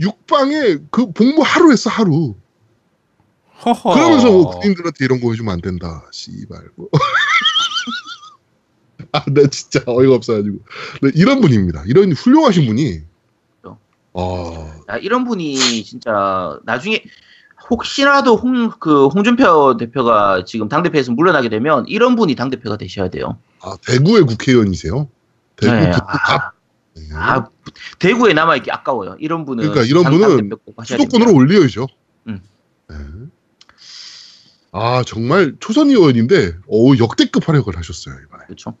[0.00, 2.34] 육방에 그 복무 하루 했어, 하루.
[3.64, 3.94] 허허.
[3.94, 6.68] 그러면서 뭐 군인들한테 이런 거 해주면 안 된다, 씨발.
[6.74, 6.88] 뭐.
[9.12, 10.58] 아, 나 진짜 어이가 없어가지고.
[11.02, 11.84] 네, 이런 분입니다.
[11.86, 13.00] 이런 훌륭하신 분이.
[13.62, 13.78] 그렇죠.
[14.12, 17.02] 어, 야, 이런 분이 진짜 나중에
[17.70, 23.38] 혹시라도 홍, 그 홍준표 대표가 지금 당대표에서 물러나게 되면 이런 분이 당대표가 되셔야 돼요.
[23.60, 25.08] 아, 대구의 국회의원이세요?
[25.56, 26.54] 대구 네, 북부갑.
[26.96, 27.02] 네.
[27.14, 27.46] 아,
[27.98, 29.16] 대구에 남아있기 아까워요.
[29.18, 29.64] 이런 분은.
[29.64, 30.50] 그러니까 이런 당- 분은
[30.84, 31.32] 수도권으로 됩니다.
[31.32, 31.86] 올려야죠.
[32.28, 32.40] 음.
[32.88, 32.96] 네.
[34.72, 38.44] 아, 정말 초선 의원인데, 오, 역대급 활약을 하셨어요, 이번에.
[38.46, 38.76] 그렇죠.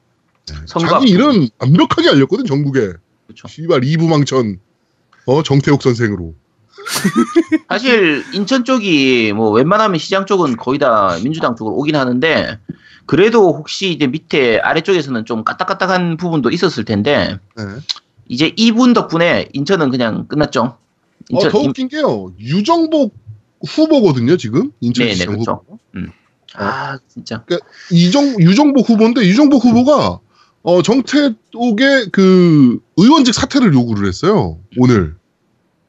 [0.48, 0.54] 네.
[0.66, 1.08] 자기.
[1.10, 2.92] 일은 완벽하게 알렸거든, 전국에.
[3.26, 3.48] 그렇죠.
[3.48, 4.58] 씨발, 이부망천,
[5.26, 6.34] 어, 정태욱 선생으로.
[7.68, 12.58] 사실 인천 쪽이 뭐 웬만하면 시장 쪽은 거의 다 민주당 쪽으로 오긴 하는데
[13.06, 17.64] 그래도 혹시 이제 밑에 아래쪽에서는 좀 까딱까딱한 부분도 있었을 텐데 네.
[18.28, 20.62] 이제 이분 덕분에 인천은 그냥 끝났죠.
[20.62, 20.76] 어,
[21.28, 22.32] 인천 더 인- 웃긴 게요.
[22.38, 23.14] 유정복
[23.66, 24.60] 후보거든요, 지금.
[24.62, 25.62] 네네, 인천시장 그렇죠.
[25.66, 25.78] 후보.
[26.56, 27.44] 아 진짜
[27.90, 30.20] 이정, 유정복 후보인데, 유정복 후보가,
[30.62, 35.16] 어, 정태욱의 그, 의원직 사퇴를 요구를 했어요, 오늘.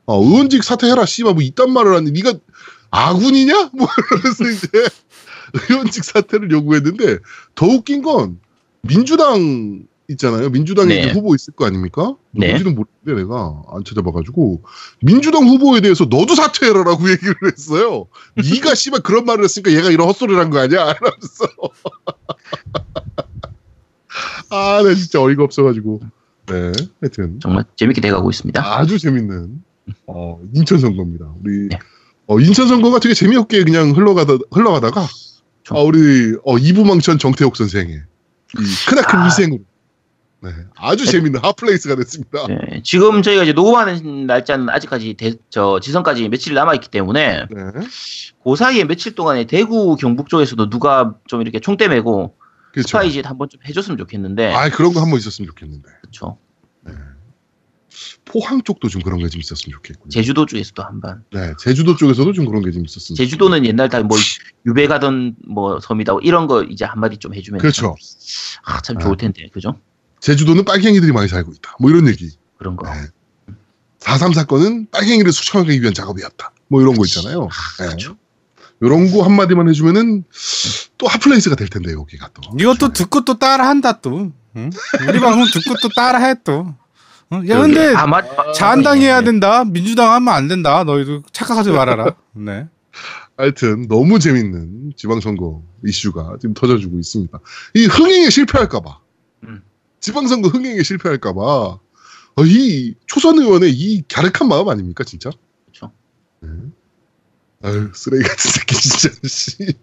[0.08, 2.34] 어, 의원직 사퇴해라, 씨발, 뭐, 이딴 말을 하니, 네가
[2.89, 3.69] 아군이냐?
[3.73, 4.67] 뭐, 이러면서 이제,
[5.70, 7.20] 의원직 사퇴를 요구했는데,
[7.56, 8.39] 더 웃긴 건,
[8.82, 10.50] 민주당 있잖아요.
[10.52, 11.12] 민주당에 네.
[11.12, 12.15] 후보 있을 거 아닙니까?
[12.32, 12.48] 네.
[12.54, 14.62] 누군지는 모르는데, 내가 안 찾아봐가지고,
[15.02, 18.06] 민주당 후보에 대해서 너도 사퇴해라라고 얘기를 했어요.
[18.36, 20.94] 네가 씨발 그런 말을 했으니까 얘가 이런 헛소리를 한 거 아니야?
[21.02, 21.46] 이러면서.
[24.50, 26.02] 아, 나 진짜 어이가 없어가지고.
[26.48, 28.62] 네, 하여튼 정말 재밌게 돼가고 있습니다.
[28.63, 29.63] 아주 재밌는
[30.06, 31.34] 어, 인천 선거입니다.
[31.44, 31.80] 우리 네.
[32.28, 35.08] 어, 인천 선거가 되게 재미없게 그냥 흘러가다 흘러가다가
[35.65, 35.78] 좀.
[35.78, 39.25] 어, 우리 어, 이부망천 정태옥 선생의 이 크나큰 아.
[39.25, 39.63] 희생으로
[40.41, 42.45] 네, 아주 재밌는 hot place가 됐습니다.
[42.47, 47.63] 네, 지금 저희가 이제 녹음하는 날짜는 아직까지 대- 저 지선까지 며칠 남아있기 때문에 네,
[48.43, 52.36] 그 사이에 며칠 동안에 대구 경북 쪽에서도 누가 좀 이렇게 총대 메고
[52.73, 52.88] 그렇죠.
[52.89, 55.89] 스파이짓 한번 좀 해줬으면 좋겠는데 아, 그런 거 한번 있었으면 좋겠는데.
[56.01, 56.38] 그렇죠.
[58.25, 60.10] 포항 쪽도 좀 그런 게 좀 있었으면 좋겠고요.
[60.10, 63.15] 제주도 쪽에서도 한번 네, 제주도 쪽에서도 좀 그런 게 좀 있었으면.
[63.17, 64.08] 제주도는 옛날 다뭐
[64.65, 67.95] 유배 가던 뭐 섬이다 뭐 이런 거 이제 한마디 좀 해주면 그렇죠.
[68.63, 69.79] 아, 참 좋을 텐데 그죠?
[70.21, 71.75] 제주도는 빨갱이들이 많이 살고 있다.
[71.79, 72.31] 뭐 이런 얘기.
[72.58, 72.91] 그런 거.
[72.91, 73.01] 네.
[73.99, 76.51] 4.3 사건은 빨갱이를 숙청하기 위한 작업이었다.
[76.67, 77.49] 뭐 이런 거 있잖아요.
[77.79, 77.86] 네.
[77.86, 78.17] 그렇죠.
[78.81, 80.23] 이런 거 한마디만 해주면은
[80.97, 82.41] 또 hot place가 될 텐데 여기가 또.
[82.60, 84.31] 이것도 듣고 또 따라한다 또.
[84.58, 84.69] 응?
[85.08, 86.75] 우리 방송 듣고 또 따라해 또.
[87.31, 87.41] 어?
[87.47, 87.61] 야.
[87.61, 89.63] 근데 아, 맞, 자한당해야 된다.
[89.65, 90.83] 민주당 하면 안 된다.
[90.83, 92.15] 너희도 착각하지 말아라.
[92.33, 92.67] 네.
[93.38, 97.38] 하여튼 너무 재밌는 지방선거 이슈가 지금 터져주고 있습니다.
[97.73, 98.99] 이 흥행에 실패할까봐.
[99.43, 99.61] 음.
[99.99, 101.41] 지방선거 흥행에 실패할까봐.
[102.38, 105.29] 어, 이 초선 의원의 이 갸륵한 마음 아닙니까 진짜?
[105.65, 105.91] 그렇죠.
[106.41, 106.49] 네.
[107.63, 109.09] 아유 쓰레기 같은 새끼 진짜.
[109.27, 109.73] 씨.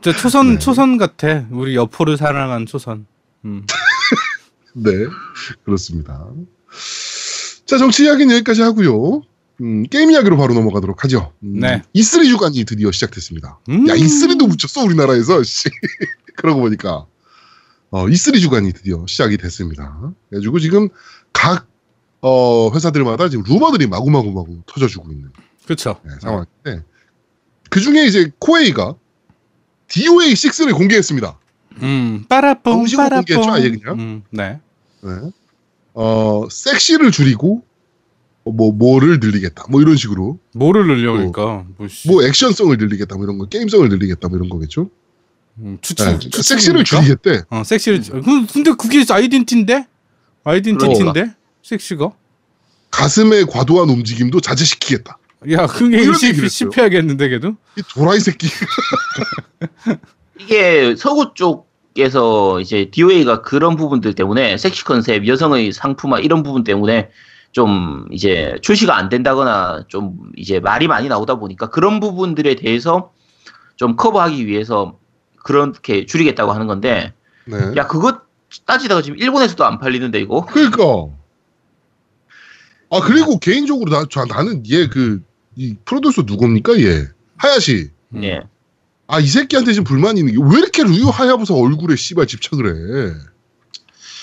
[0.00, 0.58] 저 초선 네.
[0.58, 1.46] 초선 같아.
[1.50, 3.06] 우리 여포를 사랑한 초선.
[3.44, 3.64] 음.
[4.74, 4.90] 네,
[5.64, 6.26] 그렇습니다.
[7.66, 9.22] 자, 정치 이야기는 여기까지 하고요.
[9.60, 11.32] 음, 게임 이야기로 바로 넘어가도록 하죠.
[11.42, 11.82] 음, 네.
[11.94, 13.58] E3 주간이 드디어 시작됐습니다.
[13.68, 13.88] 음.
[13.88, 15.42] 야, E3도 붙였어, 우리나라에서.
[15.44, 15.68] 씨.
[16.36, 17.06] 그러고 보니까.
[17.90, 20.12] 어, E3 주간이 드디어 시작이 됐습니다.
[20.28, 20.88] 그래가지고 지금
[21.32, 21.68] 각,
[22.20, 25.30] 어, 회사들마다 지금 루머들이 마구마구마구 터져주고 있는
[25.64, 26.00] 그렇죠.
[26.04, 26.84] 네, 상황인데.
[27.70, 28.94] 그 중에 이제 코웨이가
[29.88, 31.38] DOA 6를 공개했습니다.
[31.82, 32.24] 음.
[32.28, 33.24] 빠라뽕 빠라뽕.
[33.24, 33.98] 공개했죠, 아예 그냥?
[34.00, 34.22] 음.
[34.30, 34.60] 네.
[35.02, 35.10] 네.
[35.94, 37.64] 어, 섹시를 줄이고,
[38.44, 39.64] 어, 뭐, 뭐를 늘리겠다.
[39.70, 40.38] 뭐 이런 식으로.
[40.54, 42.08] 뭐를 늘려니까 뭐, 씨.
[42.08, 43.14] 뭐 액션성을 늘리겠다.
[43.16, 43.46] 뭐 이런 거.
[43.46, 44.28] 게임성을 늘리겠다.
[44.28, 44.90] 뭐 이런 거겠죠.
[45.58, 45.78] 음, 네.
[45.80, 46.04] 추측.
[46.04, 46.84] 그러니까 섹시를?
[46.84, 47.42] 줄이겠대.
[47.48, 48.02] 어, 섹시를.
[48.02, 49.86] 줄- 그- 근데 그게 아이덴티인데?
[50.42, 51.32] 아이덴티티인데?
[51.62, 52.10] 섹시가?
[52.90, 55.18] 가슴의 과도한 움직임도 자제시키겠다.
[55.52, 56.48] 야, 그게 얘기를 했어요.
[56.48, 57.56] 실패하겠는데 걔도?
[57.78, 58.48] 이 도라이 새끼.
[60.40, 66.64] 이게 서구 쪽 에서 이제 DOA가 그런 부분들 때문에 섹시 컨셉, 여성의 상품화 이런 부분
[66.64, 67.10] 때문에
[67.52, 73.12] 좀 이제 출시가 안 된다거나 좀 이제 말이 많이 나오다 보니까 그런 부분들에 대해서
[73.76, 74.98] 좀 커버하기 위해서
[75.44, 77.12] 그렇게 줄이겠다고 하는 건데
[77.44, 77.58] 네.
[77.76, 78.22] 야 그거
[78.66, 80.82] 따지다가 지금 일본에서도 안 팔리는데 이거 그러니까.
[82.90, 85.20] 아, 그리고 개인적으로 나, 저, 나는 얘 그,
[85.56, 87.08] 이 프로듀서 누굽니까, 얘?
[87.36, 87.90] 하야시.
[88.14, 88.22] 음.
[89.12, 92.66] 예 아, 이 새끼한테 지금 불만이 있는 게 왜 이렇게 류 하야부사 얼굴에 씨발 집착을
[92.66, 93.14] 해?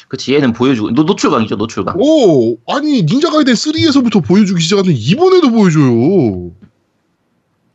[0.07, 6.51] 그치 얘는 보여주고 노, 노출광이죠 노출광 오, 아니 닌자 가이덴 3에서부터 보여주기 시작하는데 이번에도 보여줘요.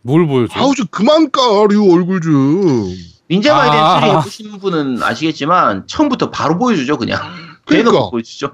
[0.02, 0.52] 뭘 보여줘?
[0.58, 2.94] 아우 좀 그만 까 류 얼굴 좀.
[3.30, 4.00] 닌자 가이덴 아.
[4.00, 7.20] 3 해보신 분은 아시겠지만 처음부터 바로 보여주죠 그냥
[7.64, 7.90] 그러니까.
[7.90, 8.52] 대놓고 보여주죠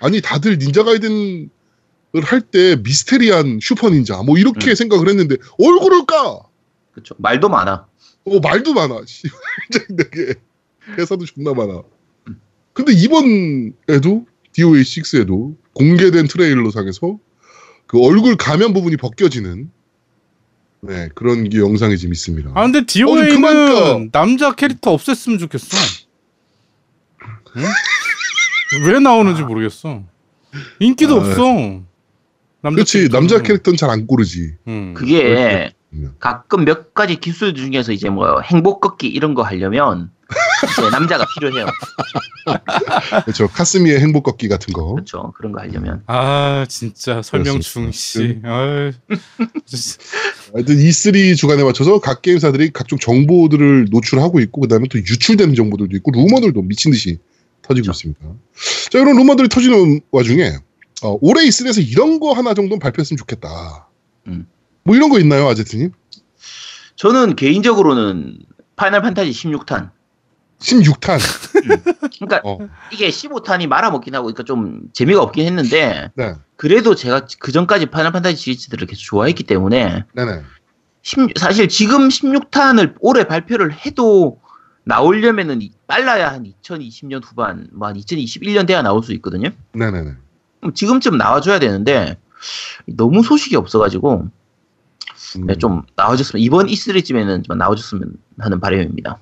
[0.00, 1.48] 아니 다들 닌자 가이덴을
[2.24, 4.74] 할 때 미스테리한 슈퍼 닌자 뭐 이렇게 음.
[4.74, 6.40] 생각을 했는데 얼굴을 까.
[6.92, 7.86] 그쵸 말도 많아
[8.24, 9.00] 어 말도 많아.
[9.06, 9.28] 씨,
[9.96, 10.34] 되게
[10.96, 11.82] 회사도 존나 많아.
[12.72, 17.18] 근데 이번에도 DOA 6에도 공개된 트레일러 상에서
[17.86, 19.70] 그 얼굴 가면 부분이 벗겨지는
[20.82, 22.50] 네, 그런 게 영상이 지금 있습니다.
[22.54, 25.76] 아 근데 그만 DOA는 남자 캐릭터 없앴으면 좋겠어.
[27.56, 27.62] 응?
[28.86, 30.02] 왜 나오는지 모르겠어.
[30.80, 31.42] 인기도 아, 없어.
[32.62, 33.20] 남자 그렇지, 캐릭터는.
[33.26, 34.54] 남자 캐릭터는 잘 안 고르지.
[34.68, 34.94] 음.
[34.94, 35.72] 그게
[36.18, 40.10] 가끔 몇 가지 기술 중에서 이제 뭐 행복 걷기 이런 거 하려면
[40.70, 41.66] 이제 남자가 필요해요.
[43.24, 43.48] 그렇죠.
[43.48, 44.94] 카스미의 행복 걷기 같은 거.
[44.94, 45.32] 그렇죠.
[45.36, 46.02] 그런 거 하려면.
[46.06, 47.80] 아 진짜 설명 진짜.
[50.54, 56.10] 하여튼 E3 주간에 맞춰서 각 게임사들이 각종 정보들을 노출하고 있고 그다음에 또 유출되는 정보들도 있고
[56.10, 57.18] 루머들도 미친 듯이
[57.60, 58.08] 터지고 그렇죠.
[58.08, 58.20] 있습니다.
[58.90, 60.56] 자 이런 루머들이 터지는 와중에
[61.02, 63.88] 어, 올해 E3에서 이런 거 하나 정도는 발표했으면 좋겠다.
[64.28, 64.46] 음.
[64.84, 65.92] 뭐 이런 거 있나요, 아제트님?
[66.96, 68.38] 저는 개인적으로는
[68.76, 69.90] 파이널 판타지 16탄.
[70.60, 71.18] 16탄.
[72.20, 72.58] 그러니까 어,
[72.92, 78.12] 이게 15탄이 말아먹긴 하고 그러니까 좀 재미가 없긴 했는데 네, 그래도 제가 그 전까지 파이널
[78.12, 80.42] 판타지 시리즈들을 계속 좋아했기 때문에 네네.
[81.02, 84.40] 10 사실 지금 16탄을 올해 발표를 해도
[84.84, 89.48] 나오려면은 이- 빨라야 한 2020년 후반, 뭐 한 2021년 돼야 나올 수 있거든요.
[89.72, 90.12] 네네네.
[90.74, 92.16] 지금쯤 나와줘야 되는데
[92.86, 94.28] 너무 소식이 없어가지고
[95.36, 99.18] 음, 네, 좀 나와줬으면 이번 E3쯤에는 좀 나와줬으면 하는 바람입니다.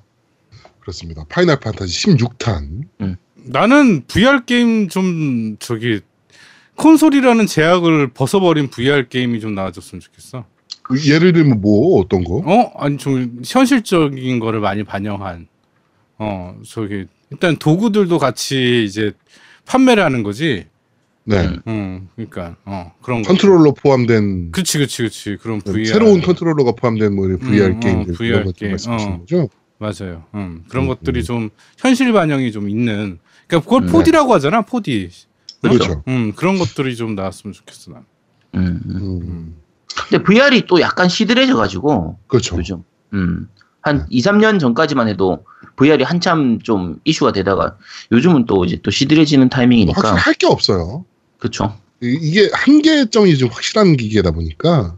[0.79, 1.25] 그렇습니다.
[1.29, 3.17] 파이널 판타지 16탄.
[3.35, 6.01] 나는 VR 게임 좀 저기
[6.75, 10.45] 콘솔이라는 제약을 벗어버린 VR 게임이 좀 나와줬으면 좋겠어.
[11.05, 12.41] 예를 들면 뭐 어떤 거?
[12.45, 15.47] 어 아니 좀 현실적인 거를 많이 반영한
[16.17, 19.13] 어 저기 일단 도구들도 같이 이제
[19.65, 20.65] 판매를 하는 거지.
[21.23, 21.37] 네.
[21.45, 21.61] 음.
[21.67, 23.27] 음 그러니까 어 그런 거.
[23.29, 28.13] 컨트롤러 포함된 그치 그치 그치 그런 VR 새로운 컨트롤러가 포함된 뭐 VR 음, 어, 게임들
[28.15, 29.19] VR 이런 것들 게임, 말씀하시는 어.
[29.19, 29.49] 거죠?
[29.77, 30.23] 맞아요.
[30.35, 31.23] 음 그런 음, 것들이 음.
[31.23, 33.19] 좀 현실 반영이 좀 있는.
[33.47, 33.91] 그러니까 그걸 음.
[33.91, 35.09] 4D라고 하잖아 4D.
[35.61, 36.03] 그렇죠.
[36.07, 38.05] 음 그런 것들이 좀 나왔으면 좋겠어 난.
[38.55, 39.55] 음, 음.
[40.09, 42.57] 근데 VR이 또 약간 시들해져 가지고 그렇죠.
[42.57, 43.47] 요즘 음,
[43.81, 47.77] 한 2, 3년 전까지만 해도 VR이 한참 좀 이슈가 되다가
[48.11, 51.05] 요즘은 또 이제 또 시들해지는 타이밍이니까 할 게 없어요.
[51.41, 51.75] 그렇죠.
[52.01, 54.95] 이- 이게 한계점이 좀 확실한 기계다 보니까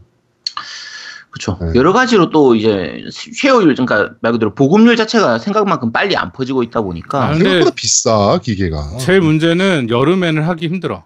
[1.30, 1.58] 그렇죠.
[1.60, 1.72] 네.
[1.74, 6.82] 여러 가지로 또 이제 쉐어율 그러니까 말 그대로 보급률 자체가 생각만큼 빨리 안 퍼지고 있다
[6.82, 8.98] 보니까 아, 생각보다 비싸 기계가.
[8.98, 11.04] 제일 문제는 여름에는 하기 힘들어.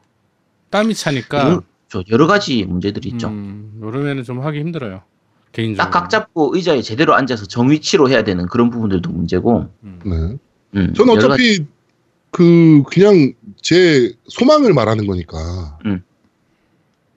[0.70, 1.38] 땀이 차니까.
[1.48, 3.29] 여러, 저 여러 가지 문제들이 있죠.
[3.29, 5.01] 음, 여름에는 좀 하기 힘들어요.
[5.53, 5.83] 개인적으로.
[5.90, 9.70] 딱 각 잡고 의자에 제대로 앉아서 정위치로 해야 되는 그런 부분들도 문제고.
[9.85, 9.98] 음.
[10.05, 10.79] 네.
[10.81, 11.64] 음, 저는 가지- 어차피
[12.31, 13.33] 그 그냥
[13.68, 15.78] 제 소망을 말하는 거니까.
[15.85, 16.02] 음.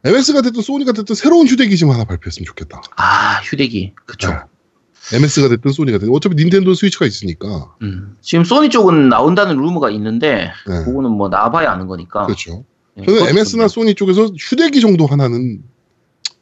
[0.03, 2.81] MS가 됐든 소니가 됐든 새로운 휴대기 좀 하나 발표했으면 좋겠다.
[2.97, 4.27] 아 휴대기 그쵸.
[4.31, 5.15] 네.
[5.17, 7.73] MS가 됐든 소니가 됐든 어차피 닌텐도 스위치가 있으니까.
[7.83, 8.17] 음.
[8.19, 10.83] 지금 소니 쪽은 나온다는 루머가 있는데 네.
[10.83, 12.25] 그거는 뭐 나와봐야 아는 거니까.
[12.25, 12.65] 그렇죠.
[12.97, 15.63] 예, 저는 MS나 좀- 소니 쪽에서 휴대기 정도 하나는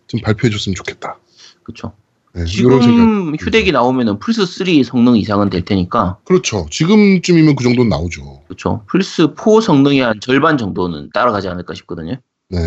[0.07, 1.19] 좀 발표해줬으면 좋겠다.
[1.61, 1.93] 그쵸.
[2.39, 2.45] 네.
[2.45, 6.17] 지금 휴대기 나오면은 플스 3 성능 이상은 될 테니까.
[6.25, 6.67] 그렇죠.
[6.69, 8.43] 지금쯤이면 그 정도는 나오죠.
[8.47, 8.83] 그쵸.
[8.87, 12.15] 플스 4 성능의 한 절반 정도는 따라가지 않을까 싶거든요.
[12.49, 12.59] 네.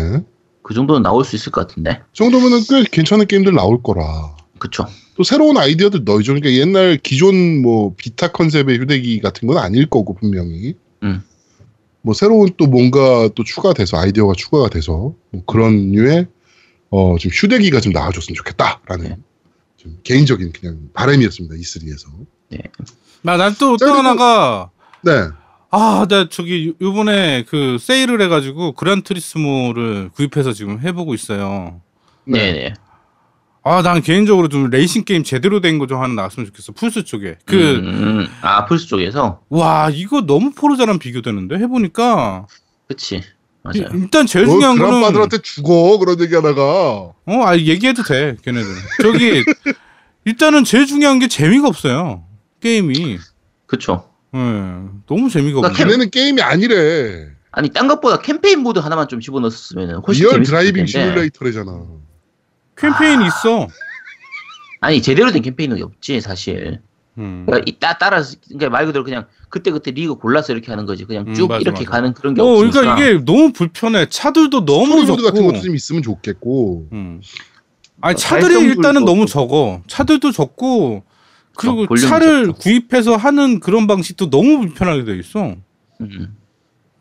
[0.61, 1.99] 그 정도는 나올 수 있을 것 같은데.
[1.99, 4.35] 그 정도면은 꽤 괜찮은 게임들 나올 거라.
[4.59, 4.85] 그쵸.
[5.15, 6.33] 또 새로운 아이디어들 넣어줘.
[6.33, 10.75] 그러니까 옛날 기존 뭐 비타 컨셉의 휴대기 같은 건 아닐 거고 분명히.
[11.03, 11.23] 음.
[12.01, 16.27] 뭐 새로운 또 뭔가 또 추가돼서 아이디어가 추가가 돼서 뭐 그런 류의
[16.89, 19.17] 어좀 휴대기가 좀 나와줬으면 좋겠다라는 네.
[19.83, 22.07] 좀 개인적인 그냥 바람이었습니다 E3에서.
[23.21, 24.69] 난또 또 하나가
[25.01, 25.11] 네.
[25.71, 31.13] 아, 나 저기 요- 요번에 그 세일을 해 가지고 그란 트리스모를 구입해서 지금 해 보고
[31.13, 31.81] 있어요.
[32.25, 32.51] 네.
[32.53, 32.73] 네
[33.65, 36.73] 아, 난 개인적으로 좀 레이싱 게임 제대로 된 거 좀 하나 나왔으면 좋겠어.
[36.73, 37.37] 플스 쪽에.
[37.45, 39.41] 그, 음, 아, 플스 쪽에서?
[39.49, 41.55] 와, 이거 너무 포르자랑 비교되는데?
[41.55, 42.45] 해 보니까.
[42.89, 43.21] 그치.
[43.73, 43.89] 이- 맞아요.
[43.93, 44.89] 일단 제일 너 중요한 거는.
[44.91, 47.13] 그란빠들한테 죽어 그런 얘기하다가 어,
[47.45, 48.69] 아, 얘기해도 돼, 걔네들.
[49.01, 49.43] 저기,
[50.25, 52.25] 일단은 제일 중요한 게 재미가 없어요.
[52.59, 53.19] 게임이.
[53.65, 54.09] 그쵸.
[54.35, 54.39] 예,
[55.07, 55.77] 너무 재미가 그러니까.
[55.77, 57.27] 캠- 걔네는 게임이 아니래.
[57.51, 60.85] 아니, 딴 것보다 캠페인 모드 하나만 좀 집어넣었으면 훨씬 real driving.
[60.87, 61.85] Simulator래잖아.
[62.75, 63.67] 캠페인 있어.
[64.81, 66.81] 아니, 제대로 된 캠페인은 없지, 사실.
[67.17, 67.43] 음.
[67.45, 71.05] 그러니까 이 따, 따라서, 그러니까 말 그대로 그냥 그때 그때 리그 골라서 이렇게 하는 거지.
[71.05, 71.91] 그냥 음, 쭉 맞아, 이렇게 맞아.
[71.91, 72.81] 가는 그런 게 어, 없으니까.
[72.81, 74.07] 그러니까 이게 너무 불편해.
[74.09, 75.21] 차들도 너무 적고.
[75.23, 76.87] 같은 것도 좀 있으면 좋겠고.
[76.91, 77.21] 음.
[78.01, 79.25] 아니 어, 차들이 일단은 너무.
[79.25, 79.81] 적어.
[79.87, 81.03] 차들도 적고
[81.55, 82.59] 그리고 어, 차를 적죠.
[82.59, 85.55] 구입해서 하는 그런 방식도 너무 불편하게 돼 있어.
[86.01, 86.35] 음.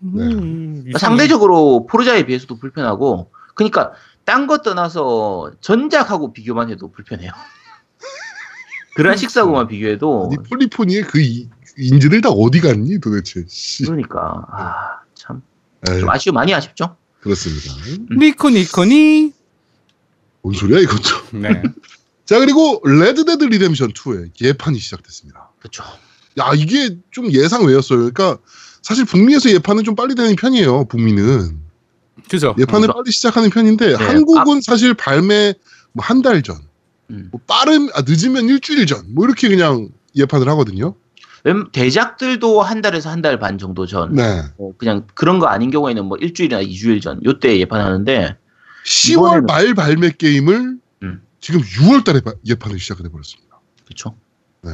[0.01, 0.25] 네.
[0.25, 0.98] 음, 이상해.
[0.98, 3.92] 상대적으로 포르자에 비해서도 불편하고, 그러니까
[4.25, 7.31] 딴거 떠나서 전작하고 비교만 해도 불편해요.
[8.94, 13.44] 그란 six하고만 비교해도 이 폴리포니의 그 이- 인재들 다 어디 갔니 도대체?
[13.48, 13.85] 씨.
[13.85, 15.42] 그러니까 아, 참
[15.98, 16.96] 좀 아쉬워 많이 아쉽죠.
[17.22, 17.72] 그렇습니다.
[18.16, 19.32] にこ にこに.
[20.42, 21.00] 뭔 소리야 이것도?
[21.38, 21.62] 네.
[22.24, 25.50] 자 그리고 Red Dead Redemption 2의 예판이 시작됐습니다.
[25.59, 25.83] 그렇죠.
[26.38, 27.98] 야 이게 좀 예상 외였어요.
[27.98, 28.38] 그러니까
[28.83, 30.85] 사실 북미에서 예판은 좀 빨리 되는 편이에요.
[30.85, 31.59] 북미는
[32.31, 32.55] 그죠.
[32.59, 32.92] 예판을 그렇죠.
[32.98, 33.94] 빨리 시작하는 편인데 네.
[34.05, 35.55] 한국은 사실 발매
[35.94, 36.57] 뭐 한 달 전,
[37.12, 37.29] 음.
[37.31, 40.94] 뭐 빠른 아, 늦으면 일주일 전, 뭐 이렇게 그냥 예판을 하거든요.
[41.44, 44.14] 웬- 대작들도 한 달에서 한 달 반 정도 전.
[44.14, 44.42] 네.
[44.57, 48.37] 뭐 그냥 그런 거 아닌 경우에는 뭐 일주일이나 이주일 전 요때 예판하는데
[48.87, 51.22] 10월 이번에는- 말 발매 게임을 음.
[51.40, 53.59] 지금 6월 달에 예판을 시작해 버렸습니다.
[53.85, 54.14] 그렇죠.
[54.62, 54.70] 네.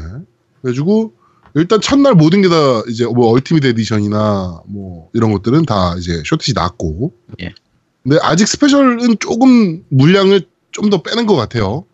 [0.63, 1.15] 그래가지고
[1.55, 2.57] 일단 첫날 모든 게 다
[2.89, 7.13] 이제 뭐 ultimate edition이나 뭐 이런 것들은 다 이제 shortage 났고.
[7.41, 7.55] 예.
[8.03, 11.85] 근데 아직 special은 조금 물량을 좀 더 빼는 것 같아요.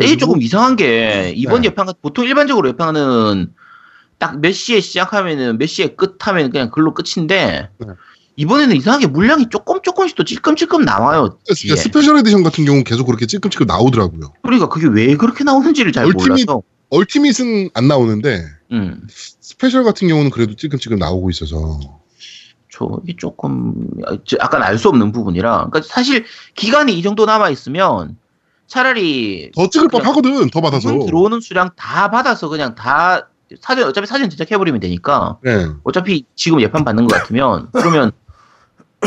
[0.00, 1.68] 이게 조금 이상한 게 이번 네.
[1.68, 3.52] 예판 같 보통 일반적으로 예판은
[4.18, 7.86] 딱 몇 시에 시작하면은 몇 시에 끝하면 그냥 글로 끝인데 네.
[8.36, 11.38] 이번에는 이상하게 물량이 조금 조금씩 또 찔끔찔끔 나와요.
[11.46, 11.68] 뒤에.
[11.70, 14.32] 그러니까 special edition 같은 경우는 계속 그렇게 찔끔찔끔 나오더라고요.
[14.42, 16.62] 그러니까 그게 왜 그렇게 나오는지를 잘 ultimate- 몰라서.
[16.90, 19.06] ultimate은 안 나오는데 음.
[19.08, 21.80] special 같은 경우는 그래도 찔끔찔끔 나오고 있어서.
[22.70, 23.74] 저 이게 조금
[24.40, 25.68] 약간 알 수 없는 부분이라.
[25.70, 28.16] 그러니까 사실 기간이 이 정도 남아 있으면
[28.68, 30.90] 차라리 더 찍을 법 하거든, 더 받아서.
[31.06, 33.28] 들어오는 수량 다 받아서 그냥 다
[33.60, 35.66] 사전 어차피 사전 제작해버리면 되니까 네.
[35.84, 38.12] 어차피 지금 예판 받는 것 같으면 그러면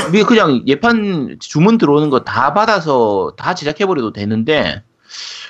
[0.10, 4.84] 우리 그냥 예판 주문 들어오는 거 다 받아서 다 제작해버려도 되는데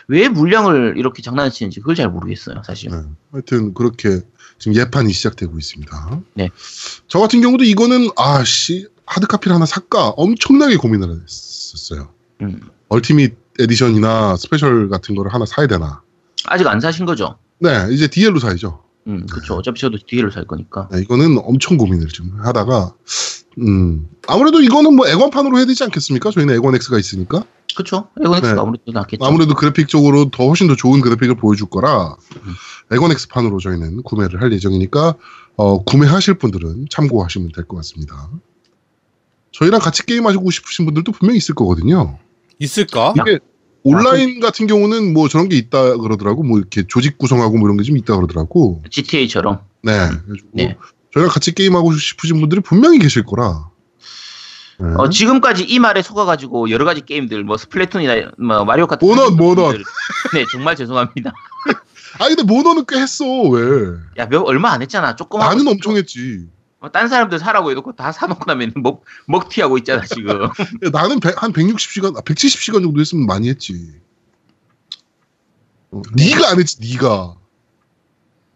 [0.07, 2.89] 왜 물량을 이렇게 장난치는지 그걸 잘 모르겠어요 사실.
[2.91, 2.97] 네.
[3.31, 4.19] 하여튼 그렇게
[4.59, 6.21] 지금 예판이 시작되고 있습니다.
[6.33, 6.49] 네.
[7.07, 12.09] 저 같은 경우도 이거는 아씨 hard copy를 하나 살까 엄청나게 고민을 했었어요.
[12.41, 12.59] 음.
[12.89, 16.01] ultimate edition이나 special 같은 거를 하나 사야 되나?
[16.45, 17.37] 아직 안 사신 거죠?
[17.59, 18.83] 네, 이제 DL로 사야죠.
[19.07, 19.55] 음, 그렇죠.
[19.55, 20.87] 어차피 저도 DL을 살 거니까.
[20.91, 22.93] 네, 이거는 엄청 고민을 좀 하다가
[23.59, 26.31] 음 아무래도 이거는 뭐 엑원판으로 해야 되지 않겠습니까?
[26.31, 27.43] 저희는 엑원 X가 있으니까
[27.75, 28.07] 그렇죠.
[28.19, 28.59] 에고넥스가 네.
[28.61, 29.25] 아무래도 낫겠죠.
[29.25, 32.15] 아무래도 그래픽적으로 더 훨씬 더 좋은 그래픽을 보여줄 거라
[32.91, 35.15] 액원 X판으로 저희는 구매를 할 예정이니까
[35.57, 38.29] 어, 구매하실 분들은 참고하시면 될 것 같습니다.
[39.51, 42.17] 저희랑 같이 게임하시고 싶으신 분들도 분명히 있을 거거든요.
[42.65, 43.13] 있을까?
[43.17, 43.39] 이게
[43.83, 46.43] 온라인 같은 경우는 뭐 저런 게 있다 그러더라고.
[46.43, 48.83] 뭐 이렇게 조직 구성하고 뭐 이런 게 좀 있다 그러더라고.
[48.89, 49.59] GTA처럼.
[49.83, 49.93] 네.
[50.07, 50.77] 그래가지고 네.
[51.13, 53.69] 저희랑 같이 게임하고 싶으신 분들이 분명히 계실 거라.
[54.79, 54.87] 네.
[54.97, 59.03] 어, 지금까지 이 말에 속아가지고 여러 가지 게임들, 뭐 스플래툰이나 뭐 마리오 카트.
[59.03, 59.77] 모넌, 모넌.
[60.33, 61.31] 네, 정말 죄송합니다.
[62.19, 63.25] 아 근데 모너는 꽤 했어.
[63.49, 63.93] 왜?
[64.17, 65.15] 야, 몇, 얼마 안 했잖아.
[65.15, 65.39] 조금.
[65.41, 65.67] 하고 나는.
[65.71, 66.45] 엄청 했지.
[66.81, 70.43] 어, 딴 사람들 사라고 해놓고 다 사놓고 나면 먹, 먹튀하고 있잖아, 지금.
[70.45, 70.49] 야,
[70.91, 73.93] 나는 백- 한 160시간, 아, 170시간 정도 했으면 많이 했지.
[75.91, 77.35] 어, 네가 안 했지, 네가.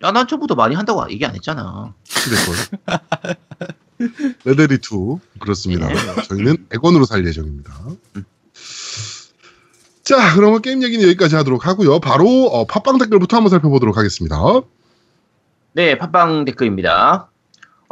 [0.04, 1.94] 야, 난 처음부터 많이 한다고 얘기 안 했잖아.
[2.26, 3.38] 그랬걸.
[4.44, 5.88] 레데리 2 그렇습니다.
[5.88, 5.96] 네.
[6.28, 7.74] 저희는 액원으로 살 예정입니다.
[8.18, 8.26] 음.
[10.04, 12.00] 자, 그러면 게임 얘기는 여기까지 하도록 하고요.
[12.00, 14.38] 바로 어, 팟빵 댓글부터 한번 살펴보도록 하겠습니다.
[15.74, 17.30] 네, 팟빵 댓글입니다.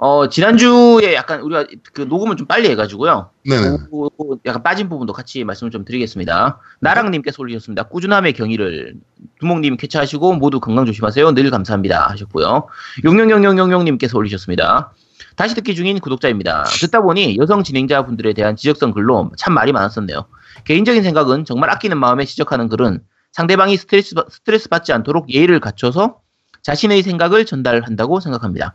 [0.05, 3.29] 어, 지난주에 약간 우리가 그 녹음을 좀 빨리 해가지고요.
[3.47, 3.77] 네네.
[3.89, 6.59] 그, 그 약간 빠진 부분도 같이 말씀을 좀 드리겠습니다.
[6.81, 7.83] 나랑님께서 올리셨습니다.
[7.83, 8.95] 꾸준함의 경의를
[9.39, 11.31] 두목님 캐치하시고 모두 건강 조심하세요.
[11.35, 12.67] 늘 감사합니다 하셨고요.
[13.05, 14.91] 용용용용용용님께서 올리셨습니다.
[15.37, 16.65] 다시 듣기 중인 구독자입니다.
[16.81, 20.25] 듣다 보니 여성 진행자분들에 대한 지적성 글로 참 말이 많았었네요.
[20.65, 22.99] 개인적인 생각은 정말 아끼는 마음에 지적하는 글은
[23.31, 26.17] 상대방이 스트레스, 받- 스트레스 받지 않도록 예의를 갖춰서
[26.61, 28.73] 자신의 생각을 전달한다고 생각합니다.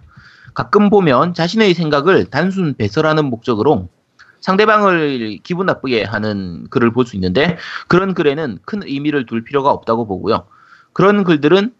[0.58, 3.88] 가끔 보면 자신의 생각을 단순 배설하는 목적으로
[4.40, 10.08] 상대방을 기분 나쁘게 하는 글을 볼 수 있는데 그런 글에는 큰 의미를 둘 필요가 없다고
[10.08, 10.46] 보고요.
[10.92, 11.72] 그런 글들은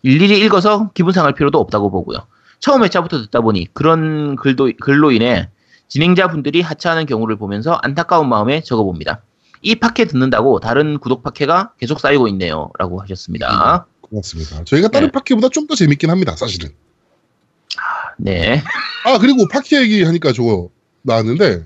[0.00, 2.20] 일일이 읽어서 기분 상할 필요도 없다고 보고요.
[2.58, 5.50] 처음 회차부터 듣다 보니 그런 글도, 글로 인해
[5.88, 9.20] 진행자분들이 하차하는 경우를 보면서 안타까운 마음에 적어봅니다.
[9.60, 12.70] 이 파케 듣는다고 다른 구독 파케가 계속 쌓이고 있네요.
[12.78, 13.84] 라고 하셨습니다.
[14.00, 14.64] 고맙습니다.
[14.64, 15.12] 저희가 다른 네.
[15.12, 16.70] 파키보다 좀 더 재밌긴 합니다, 사실은.
[18.22, 18.62] 네.
[19.04, 20.70] 아, 그리고 파키 얘기 하니까 저거
[21.02, 21.64] 나왔는데,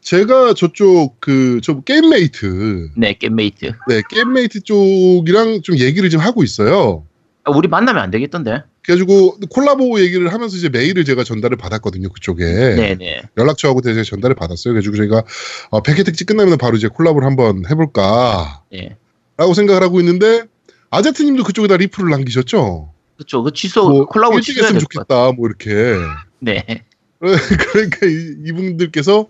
[0.00, 3.72] 제가 저쪽 그, 저 게임메이트, 네, 겜메이트.
[3.88, 7.06] 네, 게임메이트 쪽이랑 좀 얘기를 좀 하고 있어요.
[7.44, 8.62] 아, 우리 만나면 안 되겠던데?
[8.82, 12.44] 그래가지고 콜라보 얘기를 하면서 이제 메일을 제가 전달을 받았거든요, 그쪽에.
[12.44, 13.22] 네네.
[13.38, 14.74] 연락처하고 제가 전달을 받았어요.
[14.74, 15.22] 그래가지고 저희가
[15.70, 18.62] 어, 100회 특집 끝나면 바로 이제 콜라보를 한번 해볼까.
[18.72, 18.96] 네.
[19.36, 20.42] 라고 생각을 하고 있는데,
[20.90, 22.93] 아제트님도 그쪽에다 리플을 남기셨죠?
[23.16, 23.42] 그쵸.
[23.42, 25.26] 그 취소, 뭐, 콜라보 일찍 취소해야 했으면 될것 같아요.
[25.28, 25.96] 좋겠다, 뭐 이렇게.
[26.40, 26.84] 네.
[27.72, 29.26] 그러니까 이, 이분들께서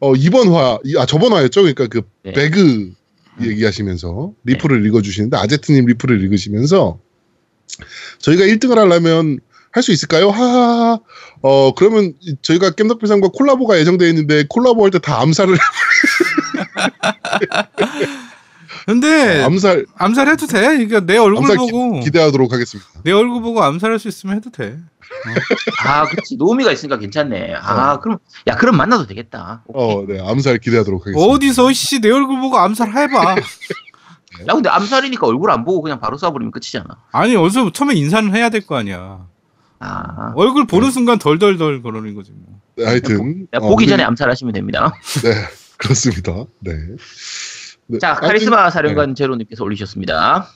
[0.00, 1.62] 어, 이번 화, 이- 아 저번 화였죠.
[1.62, 2.32] 그러니까 그 네.
[2.32, 2.92] 배그
[3.42, 7.00] 얘기하시면서 리플을 읽어주시는데 아제트님 리플을 읽으시면서
[8.20, 9.40] 저희가 1등을 하려면
[9.72, 10.30] 할 수 있을까요?
[10.30, 11.00] 하하하.
[11.42, 15.56] 어 그러면 이- 저희가 겜덕비상과 콜라보가 예정되어 있는데 콜라보 할 때 다 암살을
[18.86, 20.60] 근데 암살 암살해도 돼.
[20.60, 22.90] 그러니까 내 얼굴 암살 보고 기 대하도록 하겠습니다.
[23.02, 24.78] 내 얼굴 보고 암살할 수 있으면 해도 돼.
[25.84, 26.36] 아, 그치.
[26.36, 27.54] 노미가 있으니까 괜찮네.
[27.54, 29.62] 아, 그럼, 야, 그럼 만나도 되겠다.
[29.66, 29.96] 오케이.
[29.96, 31.32] 어, 네, 암살 기대하도록 하겠습니다.
[31.32, 33.36] 어디서 씨 내 얼굴 보고 암살해 봐.
[34.48, 36.84] 야, 근데 암살이니까 얼굴 안 보고 그냥 바로 쏴버리면 끝이잖아.
[37.12, 39.26] 아니 어디서 처음에 인사는 해야 될 거 아니야.
[39.78, 40.32] 아.
[40.34, 42.58] 얼굴 보는 순간 덜덜덜 그러는 거지 뭐.
[42.76, 44.92] 네, 하여튼 야, 어, 보기 우리- 전에 암살하시면 됩니다.
[45.22, 45.30] 네,
[45.76, 46.32] 그렇습니다.
[46.60, 46.72] 네.
[47.86, 50.46] 네, 자, 카리스마 사령관 제로님께서 올리셨습니다.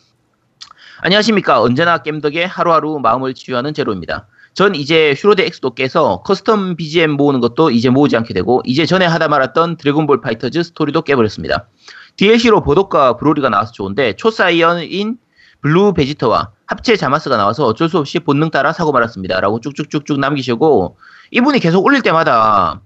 [1.02, 1.60] 안녕하십니까.
[1.60, 4.26] 언제나 겜덕에 하루하루 마음을 치유하는 제로입니다.
[4.54, 9.04] 전 이제 슈로대 X도 깨서 custom BGM 모으는 것도 이제 모으지 않게 되고 이제 전에
[9.04, 11.68] 하다 말았던 드래곤볼 FighterZ 스토리도 깨버렸습니다.
[12.16, 15.18] DLC로 버독과 브로리가 나와서 좋은데 초사이언인
[15.60, 19.38] 블루 베지터와 합체 자마스가 나와서 어쩔 수 없이 본능 따라 사고 말았습니다.
[19.40, 20.96] 라고 쭉쭉쭉쭉 남기시고
[21.30, 22.80] 이분이 계속 올릴 때마다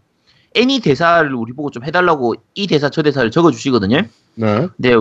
[0.55, 4.03] 애니 대사를 우리 보고 좀 해달라고 이 대사 저 대사를 적어주시거든요.
[4.35, 4.69] 네.
[4.77, 4.95] 네.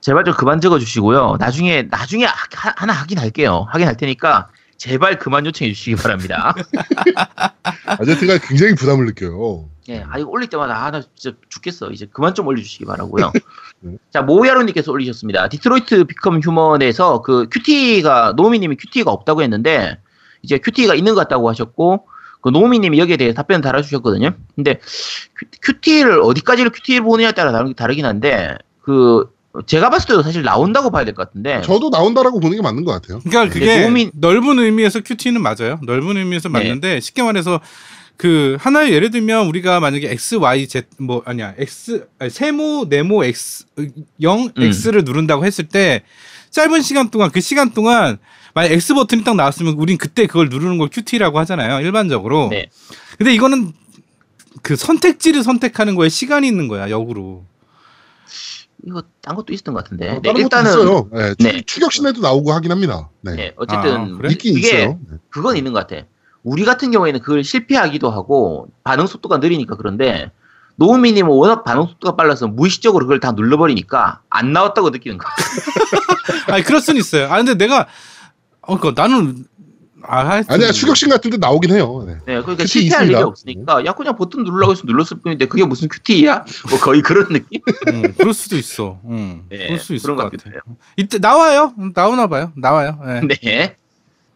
[0.00, 1.36] 제발 좀 그만 적어주시고요.
[1.38, 3.66] 나중에, 나중에 하, 하- 하나 하긴 할게요.
[3.70, 6.54] 하긴 할 테니까, 제발 그만 요청해 주시기 바랍니다.
[7.86, 9.68] 아제트가 굉장히 부담을 느껴요.
[9.88, 11.90] 예, 아, 이거 올릴 때마다, 아, 나 진짜 죽겠어.
[11.90, 13.32] 이제 그만 좀 올려주시기 바라고요
[13.80, 13.96] 네.
[14.12, 15.48] 자, 모야로님께서 올리셨습니다.
[15.48, 19.98] Detroit Become Human에서 그 QTE가, 노미님이 QTE가 없다고 했는데,
[20.42, 22.06] 이제 QTE가 있는 것 같다고 하셨고,
[22.40, 24.34] 그 노미님이 여기에 대해 답변 달아주셨거든요.
[24.54, 24.78] 근데
[25.36, 29.28] Q, QTE를 어디까지를 QTE를 보느냐에 따라 다르, 다르긴 한데, 그,
[29.66, 32.92] 제가 봤을 때도 사실 나온다고 봐야 될 것 같은데, 저도 나온다라고 보는 게 맞는 것
[32.92, 33.20] 같아요.
[33.28, 35.80] 그러니까 그게 노민- 넓은 의미에서 QTE는 맞아요.
[35.82, 36.52] 넓은 의미에서 네.
[36.52, 37.60] 맞는데 쉽게 말해서
[38.16, 43.24] 그 하나의 예를 들면 우리가 만약에 x y z 뭐 아니야 x 아니, 세모 네모
[43.24, 43.66] x
[44.20, 44.62] 0 음.
[44.62, 46.02] x를 누른다고 했을 때
[46.50, 48.18] 짧은 시간 동안 그 시간 동안
[48.54, 51.80] 만약 x 버튼이 딱 나왔으면 우린 그때 그걸 누르는 걸 큐티라고 하잖아요.
[51.84, 52.48] 일반적으로.
[52.50, 52.66] 네.
[53.16, 53.72] 근데 이거는
[54.62, 57.44] 그 선택지를 선택하는 거에 시간이 있는 거야 역으로.
[58.86, 60.08] 이거 딴 것도 있었던 것 같은데.
[60.08, 61.08] 어, 네, 다른 일단은 것도 있어요.
[61.12, 61.62] 네, 추- 네.
[61.62, 63.08] 추격신에도 나오고 하긴 합니다.
[63.20, 63.34] 네.
[63.34, 64.30] 네, 어쨌든 아, 그래?
[64.30, 64.98] 있긴 이게 있어요.
[65.10, 65.16] 네.
[65.30, 66.04] 그건 있는 것 같아.
[66.44, 70.30] 우리 같은 경우에는 그걸 실패하기도 하고 반응 속도가 느리니까 그런데
[70.76, 75.30] 노우미님은 워낙 반응 속도가 빨라서 무의식적으로 그걸 다 눌러버리니까 안 나왔다고 느끼는 거야.
[76.54, 77.26] 아니 그럴 수는 있어요.
[77.32, 77.88] 아 근데 내가
[78.68, 79.46] 어 그러니까 나는
[80.02, 82.04] 아 하여튼 아니야 추격신 같은데 나오긴 해요.
[82.06, 82.14] 네.
[82.26, 83.18] 네, 그러니까 실패할 있습니다.
[83.18, 86.44] 일이 없으니까 야 그냥 버튼 누르라고 해서 눌렀을 뿐인데 그게 무슨 큐티야?
[86.70, 87.62] 뭐 거의 그런 느낌?
[87.88, 89.00] 응, 그럴 수도 있어.
[89.08, 90.44] 응, 네, 그럴 수 있을 그런 것것 같아.
[90.44, 90.76] 같아요.
[90.96, 91.72] 이때 나와요.
[91.94, 92.52] 나오나 봐요.
[92.56, 93.00] 나와요.
[93.26, 93.38] 네.
[93.42, 93.76] 네.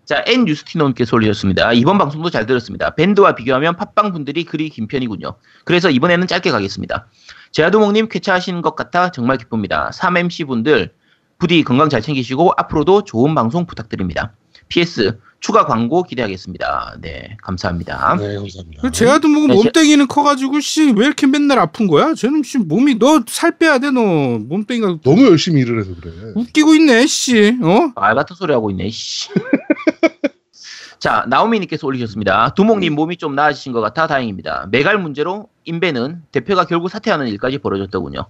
[0.06, 1.74] 자, N 뉴스티노님께서 올리셨습니다.
[1.74, 2.94] 이번 방송도 잘 들었습니다.
[2.94, 5.34] 밴드와 비교하면 팟빵 분들이 그리 긴 편이군요.
[5.64, 7.06] 그래서 이번에는 짧게 가겠습니다.
[7.52, 9.90] 제아도목님 쾌차하신 것 같아 정말 기쁩니다.
[9.94, 10.92] 3MC 분들
[11.42, 14.32] 부디 건강 잘 챙기시고 앞으로도 좋은 방송 부탁드립니다.
[14.68, 16.98] PS 추가 광고 기대하겠습니다.
[17.00, 18.16] 네, 감사합니다.
[18.16, 18.80] 네, 감사합니다.
[18.80, 22.14] 그 제아도 뭐 네, 몸뚱이는 커가지고 씨 왜 이렇게 맨날 아픈 거야?
[22.14, 26.12] 쟤는 씨 몸이 너 살 빼야 돼 너 몸뚱이가 너무 열심히 일을 해서 그래.
[26.36, 27.58] 웃기고 있네 씨.
[27.60, 27.90] 어?
[27.96, 28.88] 알 같은 소리 하고 있네.
[28.90, 29.28] 씨.
[31.00, 32.54] 자, 나오미님께서 올리셨습니다.
[32.54, 34.68] 두목님 몸이 좀 나아지신 것 같아 다행입니다.
[34.70, 38.26] 매갈 문제로 인배는 대표가 결국 사퇴하는 일까지 벌어졌더군요.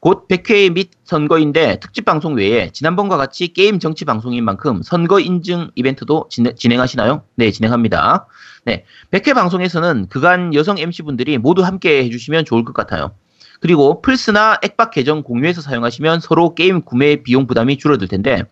[0.00, 5.70] 곧 100회 및 선거인데 특집 방송 외에 지난번과 같이 게임 정치 방송인 만큼 선거 인증
[5.74, 7.22] 이벤트도 진행, 진행 하시나요?
[7.36, 8.26] 네, 진행합니다.
[8.64, 13.12] 네, 100회 방송에서는 그간 여성 MC분들이 모두 함께 해주시면 좋을 것 같아요.
[13.60, 18.44] 그리고 플스나 액박 계정 공유해서 사용하시면 서로 게임 구매 비용 부담이 줄어들 텐데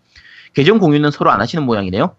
[0.55, 2.14] 계정 공유는 서로 안 하시는 모양이네요.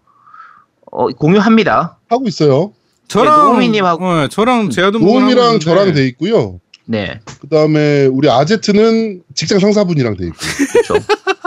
[0.90, 1.98] 어, 공유합니다.
[2.08, 2.72] 하고 있어요.
[3.06, 6.58] 저랑 노우미님하고- 어, 저랑 제아도 노움이랑 저랑 돼 있고요.
[6.90, 10.36] 네, 그 다음에 우리 아제트는 직장 상사분이랑 돼 있고.
[10.72, 10.94] 그렇죠.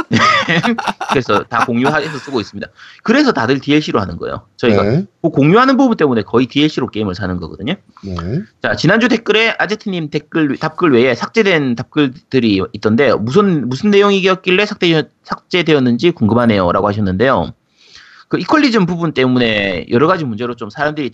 [1.10, 2.70] 그래서 다 공유해서 쓰고 있습니다.
[3.04, 4.48] 그래서 다들 DLC로 하는 거예요.
[4.56, 5.06] 저희가 네.
[5.22, 7.76] 그 공유하는 부분 때문에 거의 DLC로 게임을 사는 거거든요.
[8.06, 8.16] 네.
[8.62, 16.12] 자, 지난주 댓글에 아제트님 댓글, 답글 외에 삭제된 답글들이 있던데, 무슨, 무슨 내용이었길래 삭제, 삭제되었는지
[16.12, 16.72] 궁금하네요.
[16.72, 17.54] 라고 하셨는데요.
[18.34, 21.12] 그 이퀄리즘 부분 때문에 여러 가지 문제로 좀 사람들이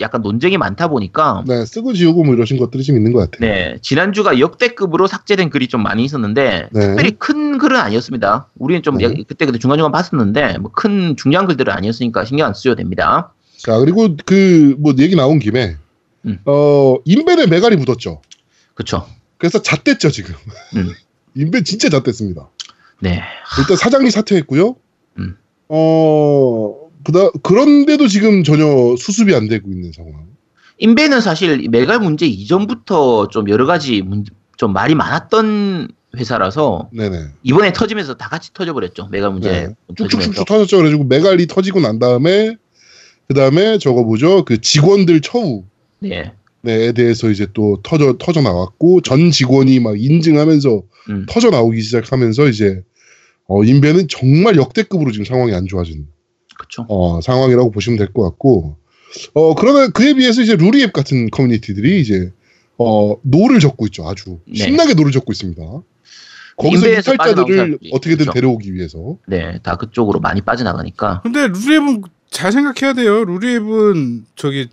[0.00, 3.48] 약간 논쟁이 많다 보니까, 네, 쓰고 지우고 뭐 이러신 것들이 좀 있는 것 같아요.
[3.48, 6.80] 네, 지난주가 역대급으로 삭제된 글이 좀 많이 있었는데, 네.
[6.80, 8.48] 특별히 큰 글은 아니었습니다.
[8.58, 9.14] 우리는 좀 네.
[9.28, 13.32] 그때 그때 중간 중간 봤었는데, 뭐 큰 중요한 글들은 아니었으니까 신경 안 쓰셔도 됩니다.
[13.58, 15.76] 자, 그리고 그 뭐 얘기 나온 김에
[16.24, 16.40] 음.
[16.46, 18.22] 어, 인벤에 메갈이 묻었죠.
[18.74, 19.06] 그쵸.
[19.38, 20.34] 그래서 잣됐죠, 지금.
[20.74, 20.90] 음.
[21.36, 22.50] 인벤 진짜 잣됐습니다.
[22.98, 23.22] 네.
[23.60, 24.74] 일단 사장이 사퇴했고요.
[25.20, 25.36] 음.
[25.68, 28.64] 어, 그다 그런데도 지금 전혀
[28.96, 30.26] 수습이 안 되고 있는 상황.
[30.78, 34.24] 인베는 사실 메갈 문제 이전부터 좀 여러 가지 문,
[34.56, 37.28] 좀 말이 많았던 회사라서 네네.
[37.42, 39.08] 이번에 터지면서 다 같이 터져버렸죠.
[39.10, 39.74] 메갈 문제 네.
[39.96, 40.76] 쭉쭉쭉 터졌죠.
[40.78, 42.56] 그래가지고 메갈이 터지고 난 다음에
[43.28, 44.44] 그 다음에 저거 뭐죠?
[44.44, 45.64] 그 직원들 처우.
[45.98, 46.32] 네.
[46.64, 51.26] 에 대해서 이제 또 터져 터져 나왔고 전 직원이 막 인증하면서 음.
[51.28, 52.82] 터져 나오기 시작하면서 이제
[53.48, 56.08] 어, 인벤은 정말 역대급으로 지금 상황이 안 좋아진
[56.56, 56.84] 그렇죠.
[56.88, 58.76] 어, 상황이라고 보시면 될 것 같고
[59.34, 62.32] 어 그러나 그에 비해서 이제 루리웹 같은 커뮤니티들이 이제
[62.76, 64.56] 어 노를 적고 있죠 아주 네.
[64.64, 65.62] 신나게 노를 적고 있습니다
[66.58, 68.32] 거기서 이탈자들을 어떻게든 있죠.
[68.32, 71.20] 데려오기 위해서 네, 다 그쪽으로 많이 빠져나가니까.
[71.22, 73.24] 근데 루리웹은 잘 생각해야 돼요.
[73.24, 74.68] 루리웹은 저기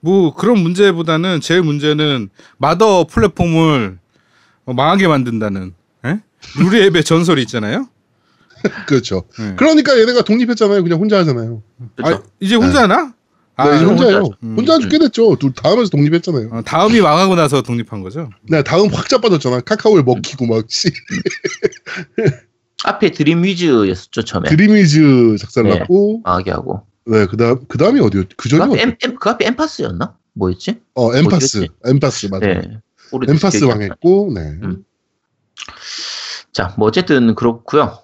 [0.00, 3.98] 뭐 그런 문제보다는 제일 문제는 mother 플랫폼을
[4.66, 5.74] 어, 망하게 만든다는
[6.06, 6.20] 예?
[6.58, 7.88] 루리웹의 전설이 있잖아요.
[8.86, 9.54] 그렇죠 예.
[9.56, 11.62] 그러니까 얘네가 독립했잖아요 그냥 혼자 하잖아요
[11.96, 12.16] 그렇죠.
[12.16, 13.14] 아, 이제 혼자 하나?
[13.56, 14.36] 아, 네, 이제 혼자예요 혼자죠.
[14.42, 14.56] 음.
[14.56, 18.30] 혼자 한지 꽤 됐죠 둘 다음에서 독립했잖아요 어, 다음이 망하고 나서 독립한 거죠.
[18.48, 20.88] 네 다음 확 자빠졌잖아 카카오를 먹히고 막 씨,
[22.84, 24.48] 앞에 드림위즈였었죠 처음에.
[24.48, 25.78] 드림위즈 작살 네.
[25.78, 26.86] 났고 망하게 하고.
[27.06, 30.16] 네 그다음 그 다음이 어디였 그그 전이 앞에, 어디 엠, 엠, 그 앞에 엠파스였나?
[30.34, 30.80] 뭐였지?
[30.94, 31.72] 어 엠파스 어디였지?
[31.86, 32.80] 엠파스 맞아 요 네.
[33.28, 33.64] 엠파스.
[33.64, 34.84] 망했고 네 음.
[36.52, 37.98] 자, 뭐 어쨌든 그렇고요.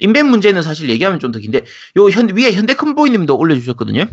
[0.00, 1.64] 인벤 문제는 사실 얘기하면 좀 더 긴데
[1.96, 4.06] 요 현, 위에 현대컴보이님도 올려주셨거든요.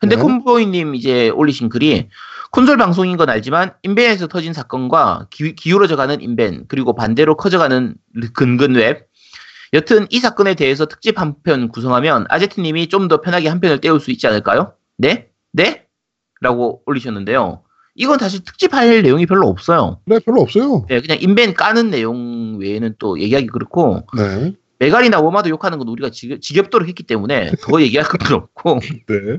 [0.00, 2.08] 현대컴보이님 이제 올리신 글이
[2.50, 7.94] 콘솔 방송인 건 알지만 인벤에서 터진 사건과 기, 기울어져가는 인벤 그리고 반대로 커져가는
[8.34, 9.08] 근근웹
[9.72, 13.98] 여튼 이 사건에 대해서 특집 한 편 구성하면 아제트님이 좀 더 편하게 한 편을 떼울
[14.00, 14.74] 수 있지 않을까요?
[14.98, 15.28] 네?
[15.52, 15.86] 네?
[16.40, 17.62] 라고 올리셨는데요.
[17.96, 20.00] 이건 사실 특집할 내용이 별로 없어요.
[20.06, 24.52] 네 별로 없어요 네, 그냥 인벤 까는 내용 외에는 또 얘기하기 그렇고 네
[24.84, 29.38] 메갈이나 워마도 욕하는 건 우리가 지겹, 지겹도록 했기 때문에 더 얘기할 건 없고 네.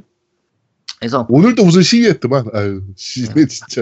[1.00, 3.82] 그래서 오늘도 무슨 시위했더만 아유 시네 진짜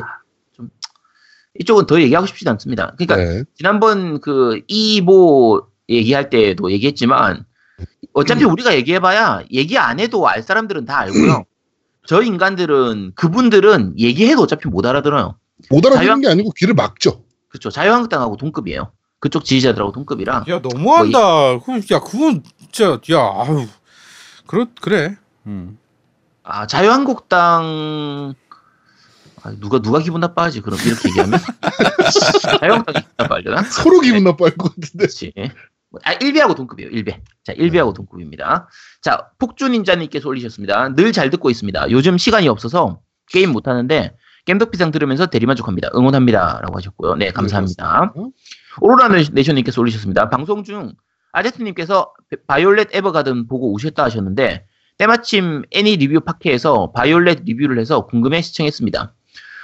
[1.59, 2.95] 이쪽은 더 얘기하고 싶지 않습니다.
[2.97, 3.43] 그러니까 네.
[3.55, 7.45] 지난번 그 이모 얘기할 때도 얘기했지만
[8.13, 11.45] 어차피 우리가 얘기해봐야 얘기 안 해도 알 사람들은 다 알고요.
[12.05, 15.37] 저 인간들은 그분들은 얘기해도 어차피 못 알아들어요.
[15.69, 17.69] 못 알아듣는 자유- 게 아니고 귀를 막죠 그렇죠.
[17.69, 18.91] 자유한국당하고 동급이에요.
[19.23, 21.59] 그쪽 지지자들하고 동급이라 야 너무한다.
[21.59, 23.65] 그럼 야 그건 진짜 야 아유
[24.45, 25.15] 그렇 그래.
[25.47, 25.79] 음.
[26.43, 28.33] 아 자유한국당
[29.41, 31.39] 아, 누가 누가 기분 나빠하지 그럼 이렇게 얘기하면
[32.59, 33.63] 자유한국당이 기분 나빠하려나?
[33.63, 35.31] 서로 기분 나빠할 것 같은데 그렇지.
[36.03, 36.91] 아, 1배하고 동급이에요.
[36.91, 37.21] 1배.
[37.45, 38.67] 자, 1배하고 동급입니다.
[39.01, 40.89] 자, 폭주닌자님께서 올리셨습니다.
[40.95, 41.91] 늘 잘 듣고 있습니다.
[41.91, 42.99] 요즘 시간이 없어서
[43.29, 45.91] 게임 못하는데 겜덕비상 들으면서 대리만족합니다.
[45.95, 46.59] 응원합니다.
[46.61, 47.15] 라고 하셨고요.
[47.15, 48.11] 네, 감사합니다.
[48.11, 48.33] 그렇습니다.
[48.81, 50.29] 오로라 네이션님께서 올리셨습니다.
[50.29, 50.93] 방송 중
[51.31, 52.13] 아제트님께서
[52.47, 54.65] Violet Evergarden 보고 오셨다 하셨는데
[54.97, 59.13] 때마침 애니 리뷰 파케에서 바이올렛 리뷰를 해서 궁금해 시청했습니다.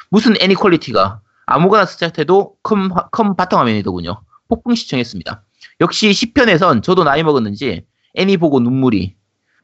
[0.10, 4.22] 무슨 애니 quality가 아무거나 스타트해도 컴, 컴 바탕화면이더군요.
[4.47, 5.43] 폭풍 시청했습니다.
[5.82, 7.86] 역시 10편에선 저도 나이 먹었는지
[8.16, 9.16] 애니 보고 눈물이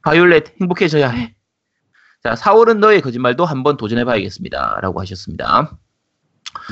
[0.03, 1.35] 바이올렛 행복해져야 해.
[2.23, 4.79] 자, 4월은 너의 거짓말도 한번 도전해봐야겠습니다.
[4.81, 5.77] 라고 하셨습니다.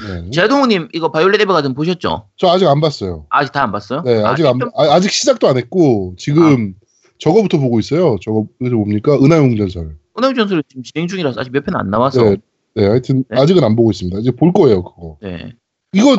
[0.08, 0.30] 네.
[0.32, 2.28] 제동우님 이거 바이올렛 에버가든 보셨죠?
[2.38, 4.02] 저 아직 안 봤어요 아직 다 안 봤어요?
[4.04, 6.74] 네 아직 안 10편 아, 아직 시작도 안 했고 지금
[7.20, 11.76] 저거부터 보고 있어요 저거 뭡니까 은하용 전설 은하유 전설이 지금 진행 중이라서 아직 몇 편
[11.76, 12.38] 안 나와서 네,
[12.76, 13.40] 네 하여튼 네.
[13.42, 15.54] 아직은 안 보고 있습니다 이제 볼 거예요 그거 네.
[15.96, 16.16] 이거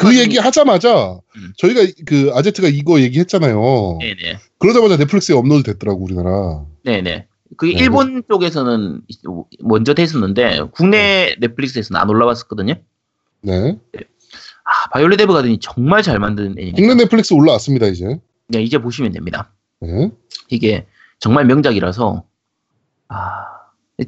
[0.00, 1.52] 그 얘기 하자마자 음.
[1.58, 4.38] 저희가 그 아제트가 이거 얘기했잖아요 네네.
[4.58, 7.26] 그러자마자 넷플릭스에 업로드 됐더라고 우리나라 네네.
[7.56, 7.80] 그게 네.
[7.80, 9.02] 일본 쪽에서는
[9.60, 12.74] 먼저 됐었는데 국내 넷플릭스에서는 안 올라왔었거든요.
[13.42, 13.78] 네
[14.66, 18.18] 아 바이올렛 에버가든이 정말 잘 만든 애니니까 국내 넷플릭스 올라왔습니다 이제
[18.48, 19.52] 네, 이제 보시면 됩니다.
[19.80, 20.10] 네.
[20.48, 20.86] 이게
[21.20, 22.24] 정말 명작이라서
[23.08, 23.44] 아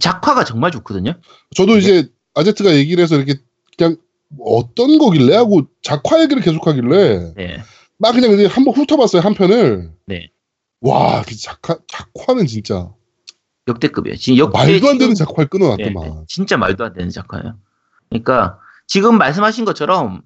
[0.01, 1.15] 작화가 정말 좋거든요.
[1.57, 3.37] 저도 이제 아제트가 얘기를 해서 이렇게
[3.77, 3.97] 그냥
[4.41, 7.59] 어떤 거길래 하고 작화 얘기를 계속하길래 네.
[7.97, 9.93] 막 그냥 한번 훑어봤어요 한 편을.
[10.07, 10.31] 네.
[10.81, 12.93] 와, 그 작화 작화는 진짜
[13.69, 14.17] 역대급이에요.
[14.17, 16.05] 지금 역대 말도 안 되는 작화를 네, 끊어놨더만.
[16.05, 16.25] 네.
[16.27, 17.55] 진짜 말도 안 되는 작화예요.
[18.09, 20.23] 그러니까 지금 말씀하신 것처럼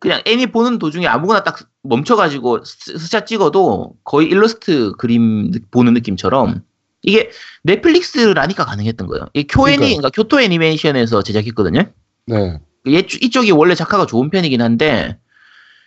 [0.00, 5.94] 그냥 애니 보는 도중에 아무거나 딱 멈춰가지고 스- 스샷 찍어도 거의 일러스트 그림 느- 보는
[5.94, 6.62] 느낌처럼
[7.02, 7.30] 이게
[7.62, 9.26] 넷플릭스라니까 가능했던 거예요.
[9.34, 9.76] 이 쿄애니.
[9.78, 11.84] 그러니까 교토 애니메이션에서 제작했거든요.
[12.26, 12.60] 네.
[12.88, 15.18] 얘, 이쪽이 원래 작화가 좋은 편이긴 한데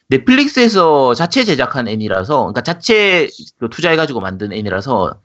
[0.09, 3.29] 넷플릭스에서 자체 제작한 애니라서 그러니까 자체
[3.59, 5.19] 그 투자해가지고 만든 애니라서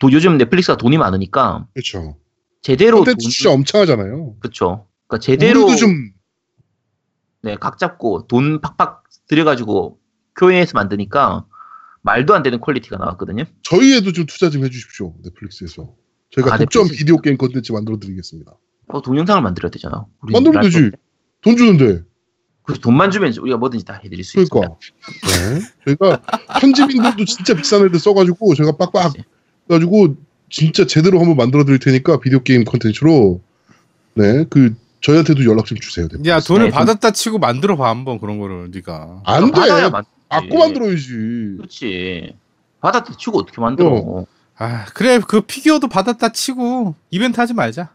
[0.00, 2.16] 또 요즘 넷플릭스가 돈이 많으니까 그렇죠.
[2.62, 4.36] 제대로 콘텐츠 돈- 진짜 엄청 하잖아요.
[4.40, 4.86] 그쵸.
[5.06, 6.10] 그러니까 제대로 좀
[7.42, 9.98] 네, 각 잡고 돈 팍팍 들여가지고
[10.36, 11.46] 교회에서 만드니까
[12.02, 13.44] 말도 안 되는 퀄리티가 나왔거든요.
[13.62, 15.94] 저희에도 좀 투자 좀 해주십시오 넷플릭스에서.
[16.30, 16.98] 저희가 아, 독점 넷플릭스.
[16.98, 18.52] 비디오 게임 콘텐츠 만들어드리겠습니다.
[18.88, 20.06] 어, 동영상을 만들어야 되잖아.
[20.20, 20.90] 만들면 되지.
[21.42, 22.02] 돈 주는데.
[22.62, 24.76] 그래서 돈만 주면 우리가 뭐든지 다 해드릴 수 그러니까.
[24.80, 25.54] 있습니다.
[25.54, 25.60] 네.
[25.84, 26.22] 저희가
[26.60, 29.24] 편집인들도 진짜 비싼 애들 써가지고 제가 빡빡 해
[29.68, 30.16] 가지고
[30.50, 33.40] 진짜 제대로 한번 만들어 드릴 테니까 비디오 게임 콘텐츠로
[34.14, 36.08] 네 그 저희한테도 연락 좀 주세요.
[36.08, 36.30] 네.
[36.30, 39.20] 야 돈을 네, 받았다 치고 만들어 봐 한번 그런 거를 네가.
[39.24, 39.52] 안 돼.
[39.52, 40.10] 받아야 만들지.
[40.28, 41.08] 받고 만들어야지.
[41.58, 42.36] 그렇지.
[42.80, 43.88] 받았다 치고 어떻게 만들어?
[43.92, 44.26] 어.
[44.56, 47.90] 아 그래 그 피규어도 받았다 치고 이벤트 하지 말자.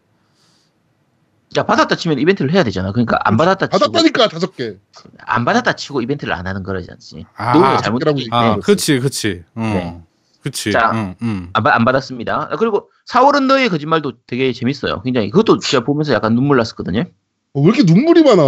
[1.57, 2.91] 야 받았다 치면 이벤트를 해야 되잖아.
[2.93, 4.75] 그러니까 안 받았다 치고 받았다니까 다섯 개.
[5.19, 7.25] 안 받았다 치고 이벤트를 안 하는 거라지 않지.
[7.35, 9.43] 아, 노동을 아, 아 그렇지 그렇지.
[9.55, 9.61] 어.
[9.61, 10.01] 네.
[10.41, 10.71] 그렇지.
[10.71, 10.91] 자.
[10.93, 11.49] 응, 응.
[11.53, 12.49] 안, 받- 안 받았습니다.
[12.51, 15.01] 아, 그리고 4월은 너의 거짓말도 되게 재밌어요.
[15.03, 17.03] 굉장히 그것도 제가 보면서 약간 눈물 났었거든요.
[17.53, 18.41] 어, 왜 이렇게 눈물이 많아?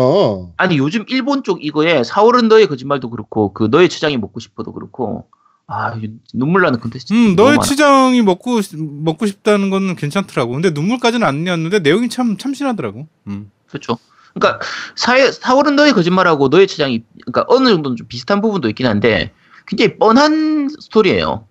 [0.58, 5.28] 아니 요즘 일본 쪽 이거에 4월은 너의 거짓말도 그렇고 그 너의 처장이 먹고 싶어도 그렇고
[5.68, 5.94] 아
[6.34, 7.14] 눈물 나는 컨텐츠.
[7.14, 7.60] 음, 너의.
[7.64, 10.54] 치장이 먹고 싶- 먹고 싶다는 거는 괜찮더라고.
[10.54, 13.08] 근데 눈물까지는 아니었는데 내용이 참 참신하더라고.
[13.28, 13.52] 음.
[13.68, 13.98] 그렇죠.
[14.34, 14.60] 그러니까
[14.96, 19.32] 4, 4월은 너의 거짓말하고 너의 처장이 그러니까 어느 정도는 좀 비슷한 부분도 있긴 한데
[19.68, 21.46] 굉장히 뻔한 스토리예요.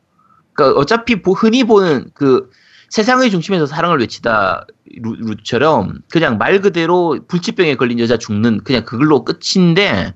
[0.52, 2.50] 그러니까 어차피 보- 흔히 보는 그
[2.90, 4.66] 세상의 중심에서 사랑을 외치다
[5.00, 10.14] 루, 루처럼 그냥 말 그대로 불치병에 걸린 여자 죽는 그냥 그걸로 끝인데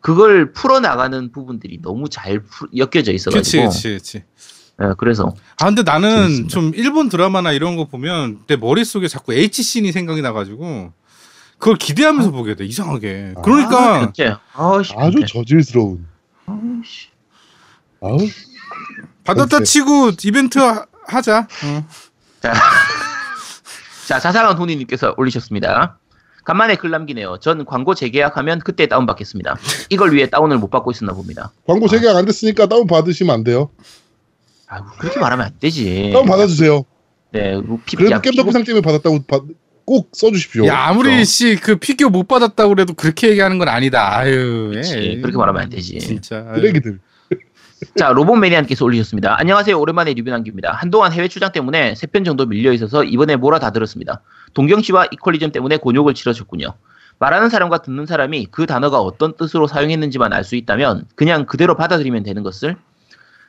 [0.00, 4.24] 그걸 풀어 나가는 부분들이 너무 잘 푸- 엮여져 있어가지고 그렇지, 그렇지.
[4.80, 6.48] 예, 그래서 아 근데 나는 재밌습니다.
[6.54, 10.92] 좀 일본 드라마나 이런 거 보면 내 머릿속에 자꾸 H 씬이 생각이 나가지고
[11.58, 13.34] 그걸 기대하면서 보게 돼 이상하게.
[13.36, 14.12] 아, 그러니까
[14.54, 16.06] 아씨 아주 저질스러운.
[18.00, 18.18] 아우.
[19.28, 19.72] 받았다 그렇지.
[19.72, 21.46] 치고 이벤트 하, 하자.
[21.64, 21.86] 어.
[22.40, 22.52] 자,
[24.06, 25.98] 자 자상한 돈이님께서 올리셨습니다.
[26.44, 27.38] 간만에 글 남기네요.
[27.40, 29.58] 전 광고 재계약하면 그때 다운 받겠습니다.
[29.90, 31.52] 이걸 위해 다운을 못 받고 있었나 봅니다.
[31.66, 33.70] 광고 재계약 안 됐으니까 다운 받으시면 안 돼요.
[34.66, 36.10] 아 그렇게 말하면 안 되지.
[36.12, 36.84] 다운 받아주세요.
[37.32, 39.42] 네, 뭐 피, 그래도 야, 겜덕 피부- 상 때문에 받았다고 받-
[39.84, 40.66] 꼭 써주십시오.
[40.66, 44.16] 야 아무리 씨그 피규어 못 받았다고 그래도 그렇게 얘기하는 건 아니다.
[44.18, 44.68] 아유.
[44.72, 45.18] 그렇지.
[45.22, 45.98] 그렇게 말하면 안 되지.
[45.98, 46.46] 진짜.
[46.48, 46.60] 아유.
[46.60, 46.98] 쓰레기들.
[47.96, 49.38] 자, 로봇매니아님께서 올리셨습니다.
[49.38, 49.78] 안녕하세요.
[49.78, 50.72] 오랜만에 리뷰 남깁니다.
[50.72, 54.20] 한동안 해외 출장 때문에 세 편 정도 밀려 있어서 이번에 몰아 다 들었습니다.
[54.54, 56.74] 동경 씨와 equalism 때문에 곤욕을 치러셨군요.
[57.20, 62.22] 말하는 사람과 듣는 사람이 그 단어가 어떤 뜻으로 사용했는지만 알 수 있다면 그냥 그대로 받아들이면
[62.24, 62.76] 되는 것을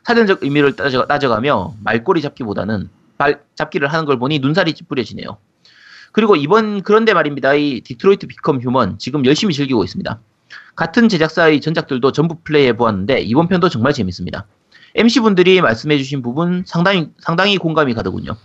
[0.03, 5.37] 사전적 의미를 따져, 따져가며 말꼬리 잡기보다는 발, 잡기를 하는 걸 보니 눈살이 찌푸려지네요.
[6.11, 7.53] 그리고 이번 그런데 말입니다.
[7.53, 10.19] 이 디트로이트 비컴 휴먼 지금 열심히 즐기고 있습니다.
[10.75, 14.45] 같은 제작사의 전작들도 전부 플레이해 보았는데 이번 편도 정말 재밌습니다.
[14.95, 18.35] MC분들이 말씀해주신 부분 상당히, 상당히 공감이 가더군요.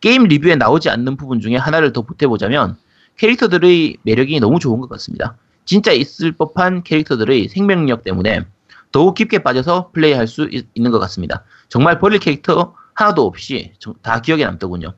[0.00, 2.76] 게임 리뷰에 나오지 않는 부분 중에 하나를 더 보태보자면
[3.16, 5.36] 캐릭터들의 매력이 너무 좋은 것 같습니다.
[5.64, 8.44] 진짜 있을 법한 캐릭터들의 생명력 때문에
[8.92, 11.44] 더욱 깊게 빠져서 플레이할 수 있, 는것 같습니다.
[11.68, 14.94] 정말 버릴 캐릭터 하나도 없이 정- 다 기억에 남더군요.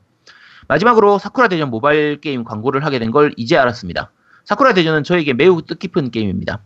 [0.67, 4.11] 마지막으로 사쿠라 대전 모바일 게임 광고를 하게 된 걸 이제 알았습니다.
[4.47, 6.59] 사쿠라 대전은 저에게 매우 뜻깊은 게임입니다.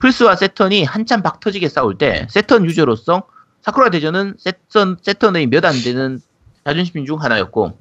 [0.00, 3.22] 플스와 세턴이 한참 박 터지게 싸울 때 세턴 유저로서
[3.62, 6.20] 사쿠라 대전은 세턴, 세턴의 몇 안 되는
[6.64, 7.78] 자존심 중 하나였고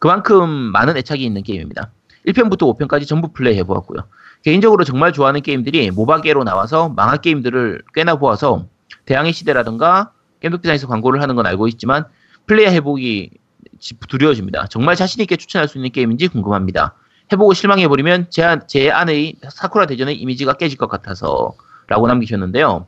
[0.00, 1.90] 그만큼 많은 애착이 있는 게임입니다.
[2.26, 4.00] 1편부터 5편까지 전부 플레이해 보았고요.
[4.42, 8.66] 개인적으로 정말 좋아하는 게임들이 모바게로 나와서 망한 게임들을 꽤나 보아서
[9.04, 12.04] 대항해 시대라든가 게임독비상에서 광고를 하는 건 알고 있지만
[12.46, 13.30] 플레이 해 보기
[13.78, 14.66] 지- 두려워집니다.
[14.68, 16.94] 정말 자신있게 추천할 수 있는 게임인지 궁금합니다.
[17.32, 21.54] 해보고 실망해버리면 제, 안- 제 안의 사쿠라 대전의 이미지가 깨질 것 같아서
[21.86, 22.86] 라고 남기셨는데요.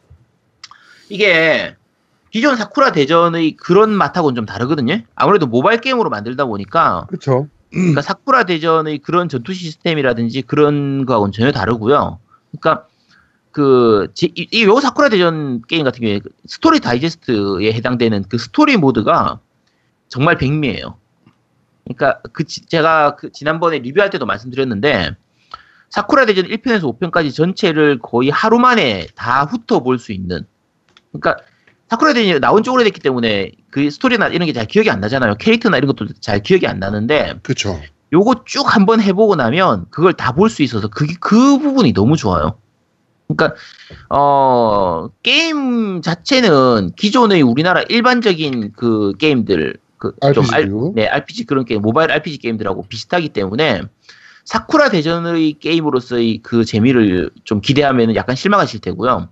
[1.08, 1.76] 이게
[2.30, 4.98] 기존 사쿠라 대전의 그런 맛하고는 좀 다르거든요.
[5.14, 7.48] 아무래도 모바일 게임으로 만들다 보니까 그렇죠.
[7.70, 12.18] 그러니까 사쿠라 대전의 그런 전투 시스템이라든지 그런 거하고는 전혀 다르고요.
[12.52, 12.86] 그러니까
[13.52, 18.76] 그, 제- 이, 이요 사쿠라 대전 게임 같은 경우에 그 스토리 다이제스트에 해당되는 그 스토리
[18.76, 19.40] 모드가
[20.08, 20.96] 정말 백미예요.
[21.84, 25.16] 그러니까 그 지- 제가 그 지난번에 리뷰할 때도 말씀드렸는데
[25.88, 30.46] 사쿠라 대전 1편에서 5편까지 전체를 거의 하루 만에 다 훑어볼 수 있는
[31.12, 31.36] 그러니까
[31.88, 35.34] 사쿠라 대전이 나온 지 오래됐기 때문에 그 스토리나 이런 게 잘 기억이 안 나잖아요.
[35.36, 37.80] 캐릭터나 이런 것도 잘 기억이 안 나는데 그렇죠.
[38.12, 42.58] 요거 쭉 한번 해보고 나면 그걸 다 볼 수 있어서 그게 그 부분이 너무 좋아요.
[43.28, 43.56] 그러니까
[44.08, 50.44] 어 게임 자체는 기존의 우리나라 일반적인 그 게임들 그좀.
[50.94, 53.82] 네, RPG 그런 게임 모바일 RPG 게임들하고 비슷하기 때문에
[54.44, 59.28] 사쿠라 대전의 게임으로서의 그 재미를 좀 기대하면 약간 실망하실 테고요.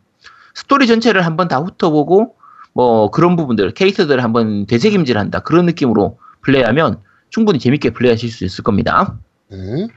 [0.55, 2.37] 스토리 전체를 한번 다 훑어보고
[2.75, 7.01] 뭐 그런 부분들 캐릭터들을 한번 되새김질한다 그런 느낌으로 플레이하면
[7.31, 9.19] 충분히 재밌게 플레이하실 수 있을 겁니다.
[9.51, 9.89] 네.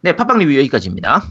[0.00, 1.24] 네, 팟빵 리뷰 여기까지입니다.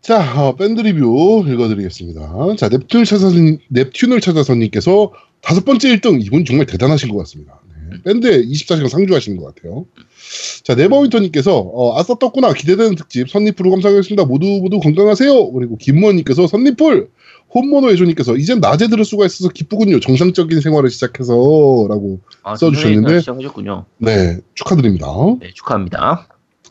[0.00, 2.56] 자, 어, 밴드 리뷰 읽어드리겠습니다.
[2.56, 3.36] 자, 넵튠을 찾아서,
[3.72, 7.60] 넵튠을 찾아서님께서 다섯 번째 1등, 이분 정말 대단하신 것 같습니다.
[7.90, 9.86] 네, 밴드에 24시간 상주하신 것 같아요.
[10.62, 12.52] 자, 네버윈터님께서, 어, 아싸 떴구나.
[12.52, 14.24] 기대되는 특집, 선리풀로 감상하겠습니다.
[14.24, 15.52] 모두 모두 건강하세요.
[15.52, 17.10] 그리고 김모님께서, 선리풀!
[17.54, 20.00] 홈모노 애조님께서, 이젠 낮에 들을 수가 있어서 기쁘군요.
[20.00, 21.34] 정상적인 생활을 시작해서.
[21.88, 22.20] 라고.
[22.42, 23.20] 아, 써주셨는데.
[23.20, 23.86] 시작하셨군요.
[23.98, 25.06] 네, 축하드립니다.
[25.40, 26.28] 네, 축하합니다.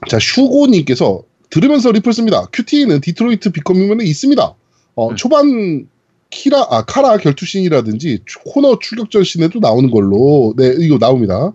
[0.08, 2.46] 자, 슈고님께서 들으면서 리플 씁니다.
[2.52, 4.54] QT는 디트로이트 비컴 휴먼에 있습니다.
[4.96, 5.16] 어, 음.
[5.16, 5.88] 초반
[6.30, 11.54] 키라, 아, 카라 결투씬이라든지 추- 코너 출격전 씬에도 나오는 걸로, 네, 이거 나옵니다.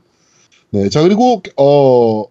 [0.70, 2.24] 네, 자, 그리고, 어,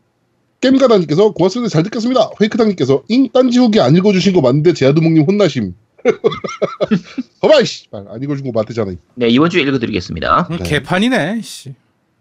[0.62, 1.70] 게임가다님께서 고맙습니다.
[1.72, 2.32] 잘 듣겠습니다.
[2.40, 5.76] 페이크당님께서 잉, 딴지 후기 안 읽어주신 거 맞는데 제아두목님 혼나심.
[7.44, 7.86] 허바이, 씨!
[7.92, 8.94] 안 읽어준 거 맞대잖아.
[9.16, 10.48] 네, 이번 주에 읽어드리겠습니다.
[10.52, 10.64] 음, 네.
[10.64, 11.42] 개판이네.
[11.44, 11.74] 씨.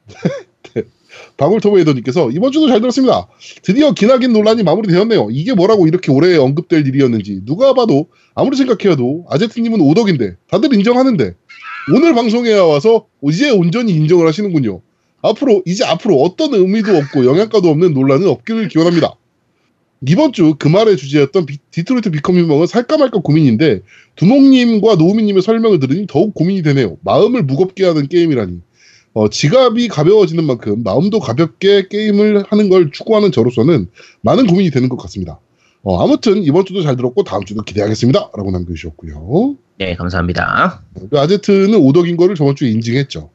[1.41, 3.26] 방울토베이더님께서 이번 주도 잘 들었습니다.
[3.62, 5.28] 드디어 기나긴 논란이 마무리되었네요.
[5.32, 11.34] 이게 뭐라고 이렇게 오래 언급될 일이었는지 누가 봐도 아무리 생각해도 아제트님은 오덕인데 다들 인정하는데
[11.95, 14.82] 오늘 방송에 와서 이제 온전히 인정을 하시는군요.
[15.22, 19.14] 앞으로 이제 앞으로 어떤 의미도 없고 영양가도 없는 논란은 없기를 기원합니다.
[20.09, 23.80] 이번 주 그 말의 주제였던 비- 디트로이트 비컴 휴먼은 살까 말까 고민인데
[24.16, 26.97] 두목님과 노우미님의 설명을 들으니 더욱 고민이 되네요.
[27.03, 28.61] 마음을 무겁게 하는 게임이라니.
[29.12, 33.88] 어, 지갑이 가벼워지는 만큼 마음도 가볍게 게임을 하는 걸 추구하는 저로서는
[34.22, 35.40] 많은 고민이 되는 것 같습니다.
[35.82, 38.30] 어, 아무튼 이번 주도 잘 들었고 다음 주도 기대하겠습니다.
[38.36, 39.56] 라고 남겨주셨고요.
[39.78, 40.82] 네, 감사합니다.
[41.11, 43.30] 그 아제트는 오덕인 거를 저번 주에 인증했죠.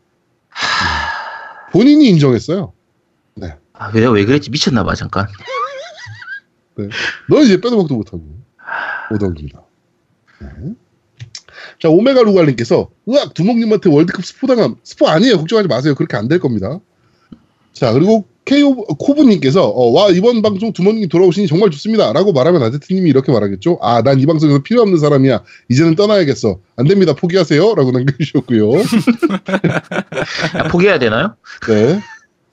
[1.72, 2.72] 본인이 인정했어요.
[3.74, 4.52] 아, 왜, 왜 그랬지?
[4.52, 5.28] 미쳤나봐, 잠깐.
[7.30, 8.24] 너 이제 빼도 먹도 못하고
[9.12, 9.62] 오덕입니다.
[10.42, 10.48] 네.
[11.82, 16.40] 자 오메가 루갈님께서 으악 두목님한테 월드컵 스포 당함 스포 아니에요 걱정하지 마세요 그렇게 안 될
[16.40, 16.80] 겁니다.
[17.74, 23.10] 자 그리고 케이오 코브님께서 어, 와 이번 방송 두목님 돌아오시니 정말 좋습니다 라고 말하면 아제트님이
[23.10, 23.80] 이렇게 말하겠죠.
[23.82, 28.72] 아 난 이 방송에서 필요 없는 사람이야 이제는 떠나야겠어 안 됩니다 포기하세요 라고 남겨주셨고요.
[30.58, 31.36] 야, 포기해야 되나요?
[31.68, 32.00] 네.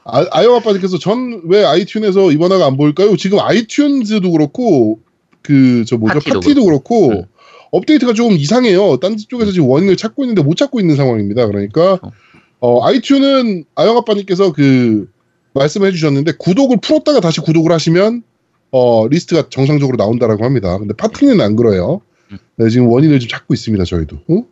[0.05, 3.17] 아, 아영 아빠님께서 전 왜 아이튠에서 이번 화가 안 보일까요?
[3.17, 4.99] 지금 아이튠즈도 그렇고
[5.43, 7.25] 그 저 뭐죠 파티도 파티도, 그렇고 응.
[7.73, 8.99] 업데이트가 조금 이상해요.
[8.99, 11.47] 딴지 쪽에서 지금 원인을 찾고 있는데 못 찾고 있는 상황입니다.
[11.47, 12.13] 그러니까 그렇죠.
[12.61, 15.11] 어 아이튠은 아영 아빠님께서 그
[15.55, 18.23] 말씀해 주셨는데 구독을 풀었다가 다시 구독을 하시면
[18.71, 20.79] 어 리스트가 정상적으로 나온다라고 합니다.
[20.79, 22.03] 근데 팟티는 안 그래요.
[22.31, 22.39] 음.
[22.57, 23.85] 네, 지금 원인을 좀 찾고 있습니다.
[23.85, 24.19] 저희도.
[24.31, 24.45] 응?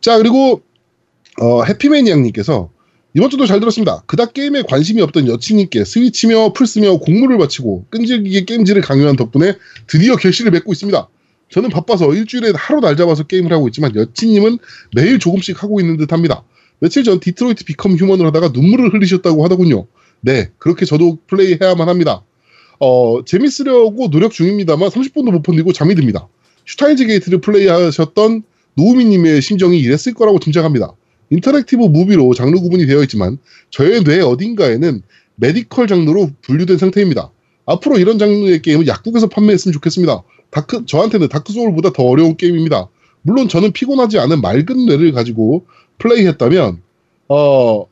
[0.00, 0.62] 자 그리고
[1.40, 2.70] 어 해피매니악님께서
[3.16, 4.02] 이번 주도 잘 들었습니다.
[4.06, 9.54] 그닥 게임에 관심이 없던 여친님께 스위치며 플스며 공물을 바치고 끈질기게 게임질을 강요한 덕분에
[9.86, 11.08] 드디어 결실을 맺고 있습니다.
[11.54, 14.58] 저는 바빠서 일주일에 하루 날 잡아서 게임을 하고 있지만 여친님은
[14.92, 16.42] 매일 조금씩 하고 있는 듯 합니다.
[16.80, 19.86] 며칠 전 디트로이트 비컴 휴먼을 하다가 눈물을 흘리셨다고 하더군요.
[20.20, 22.24] 네, 그렇게 저도 플레이해야만 합니다.
[22.80, 26.26] 어, 재밌으려고 노력 중입니다만 30분도 못 버티고 잠이 듭니다.
[26.66, 28.42] 슈타인즈 게이트를 플레이하셨던
[28.74, 30.92] 노우미님의 심정이 이랬을 거라고 짐작합니다.
[31.30, 33.38] 인터랙티브 무비로 장르 구분이 되어 있지만
[33.70, 35.02] 저의 뇌 어딘가에는
[35.36, 37.30] 메디컬 장르로 분류된 상태입니다.
[37.66, 40.24] 앞으로 이런 장르의 게임은 약국에서 판매했으면 좋겠습니다.
[40.54, 42.88] 다크, 저한테는 다크 소울보다 더 어려운 게임입니다.
[43.22, 45.66] 물론 저는 피곤하지 않은 맑은 뇌를 가지고
[45.98, 46.80] 플레이했다면
[47.28, 47.86] 어,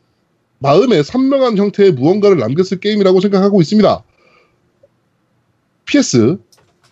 [0.60, 4.04] 마음에 선명한 형태의 무언가를 남겼을 게임이라고 생각하고 있습니다.
[5.86, 6.38] PS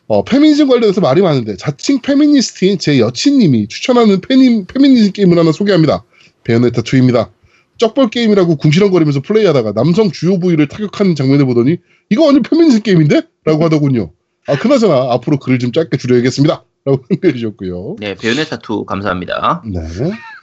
[0.08, 6.02] 어, 페미니즘 관련해서 말이 많은데 자칭 페미니스트인 제 여친님이 추천하는 페미, 페미니즘 게임을 하나 소개합니다.
[6.42, 7.30] 베요네타 2입니다.
[7.78, 11.76] 쩍벌 게임이라고 궁시렁거리면서 플레이하다가 남성 주요 부위를 타격하는 장면을 보더니
[12.08, 13.22] 이거 완전 페미니즘 게임인데?
[13.44, 14.10] 라고 하더군요.
[14.46, 16.64] 아 그나저나 앞으로 글을 좀 짧게 줄여야겠습니다.
[16.84, 17.96] 라고 남겨주셨고요.
[17.98, 19.62] 네, 베요네타2 감사합니다.
[19.66, 19.80] 네.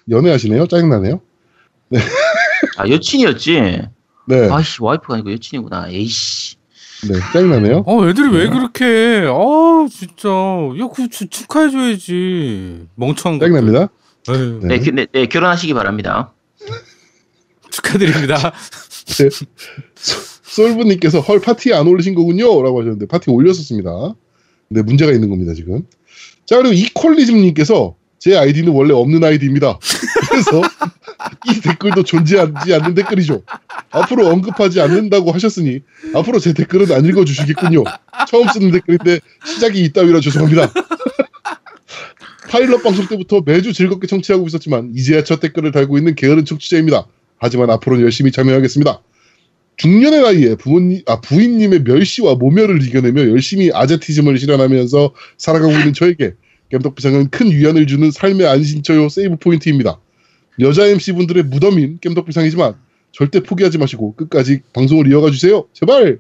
[0.10, 0.68] 연애하시네요?
[0.68, 1.20] 짜증나네요?
[2.78, 3.82] 아, 여친이었지?
[4.28, 4.50] 네.
[4.52, 5.90] 아이씨, 와이프가 아니고 여친이구나.
[5.90, 6.56] 에이씨.
[7.10, 7.14] 네.
[7.34, 7.84] 짜증나네요?
[7.86, 9.26] 어, 애들이 왜 그렇게 해?
[9.28, 10.30] 아, 진짜.
[10.30, 12.88] 야, 그 축- 축하해줘야지.
[12.96, 13.46] 멍청한 거.
[13.46, 13.90] 짜증납니다.
[14.28, 14.68] 네.
[14.68, 16.34] 네, 기- 네, 네, 결혼하시기 바랍니다.
[17.72, 18.54] 축하드립니다.
[20.48, 22.62] 솔브님께서 헐 파티에 안 올리신 거군요.
[22.62, 24.16] 라고 하셨는데 파티에 올렸었습니다.
[24.68, 25.84] 근데 문제가 있는 겁니다 지금.
[26.46, 29.80] 자 그리고 이퀄리즘님께서 제 아이디는 원래 없는 아이디입니다.
[30.30, 30.62] 그래서
[31.50, 33.44] 이 댓글도 존재하지 않는 댓글이죠.
[33.92, 35.82] 앞으로 언급하지 않는다고 하셨으니
[36.14, 37.84] 앞으로 제 댓글은 안 읽어주시겠군요.
[38.28, 40.72] 처음 쓰는 댓글인데 시작이 이따위라 죄송합니다.
[42.50, 47.06] 파일럿 방송 때부터 매주 즐겁게 청취하고 있었지만 이제야 첫 댓글을 달고 있는 게으른 청취자입니다.
[47.38, 49.02] 하지만 앞으로는 열심히 참여하겠습니다
[49.78, 56.34] 중년의 나이에 부모님, 아, 부인님의 멸시와 모멸을 이겨내며 열심히 아제티즘을 실현하면서 살아가고 있는 저에게
[56.70, 60.00] 겜덕 비상은 큰 위안을 주는 삶의 안신처요 세이브 포인트입니다.
[60.60, 62.74] 여자 MC분들의 무덤인 겜덕 비상이지만
[63.12, 65.66] 절대 포기하지 마시고 끝까지 방송을 이어가 주세요.
[65.74, 66.20] 제발!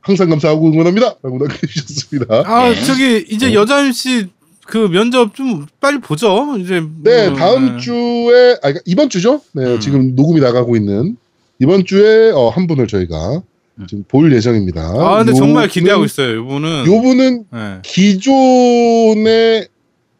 [0.00, 1.16] 항상 감사하고 응원합니다.
[1.22, 2.42] 라고 남겨주셨습니다.
[2.46, 2.84] 아, 네.
[2.84, 3.54] 저기, 이제 네.
[3.54, 4.28] 여자 MC
[4.66, 6.56] 그 면접 좀 빨리 보죠.
[6.58, 6.80] 이제.
[7.02, 7.78] 네, 뭐, 다음 네.
[7.78, 9.40] 주에, 아, 그러니까 이번 주죠?
[9.52, 9.80] 네, 음.
[9.80, 11.16] 지금 녹음이 나가고 있는
[11.58, 13.42] 이번 주에 어, 한 분을 저희가
[13.78, 13.86] 음.
[13.88, 14.80] 지금 볼 예정입니다.
[14.82, 16.40] 아, 근데 정말 요분은- 기대하고 있어요.
[16.42, 16.86] 이분은.
[16.86, 17.78] 요분은 네.
[17.82, 19.66] 기존에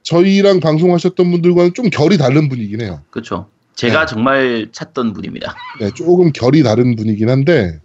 [0.03, 3.01] 저희랑 방송하셨던 분들과는 좀 결이 다른 분이긴 해요.
[3.11, 3.47] 그렇죠.
[3.75, 4.07] 제가 네.
[4.15, 5.55] 정말 찾던 분입니다.
[5.81, 7.81] 네, 조금 결이 다른 분이긴 한데,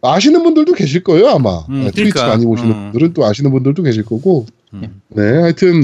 [0.00, 2.28] 아시는 분들도 계실 거예요 아마 음, 네, 트위치 그러니까.
[2.28, 2.82] 많이 보시는 음.
[2.92, 5.00] 분들은 또 아시는 분들도 계실 거고 음.
[5.08, 5.82] 네 하여튼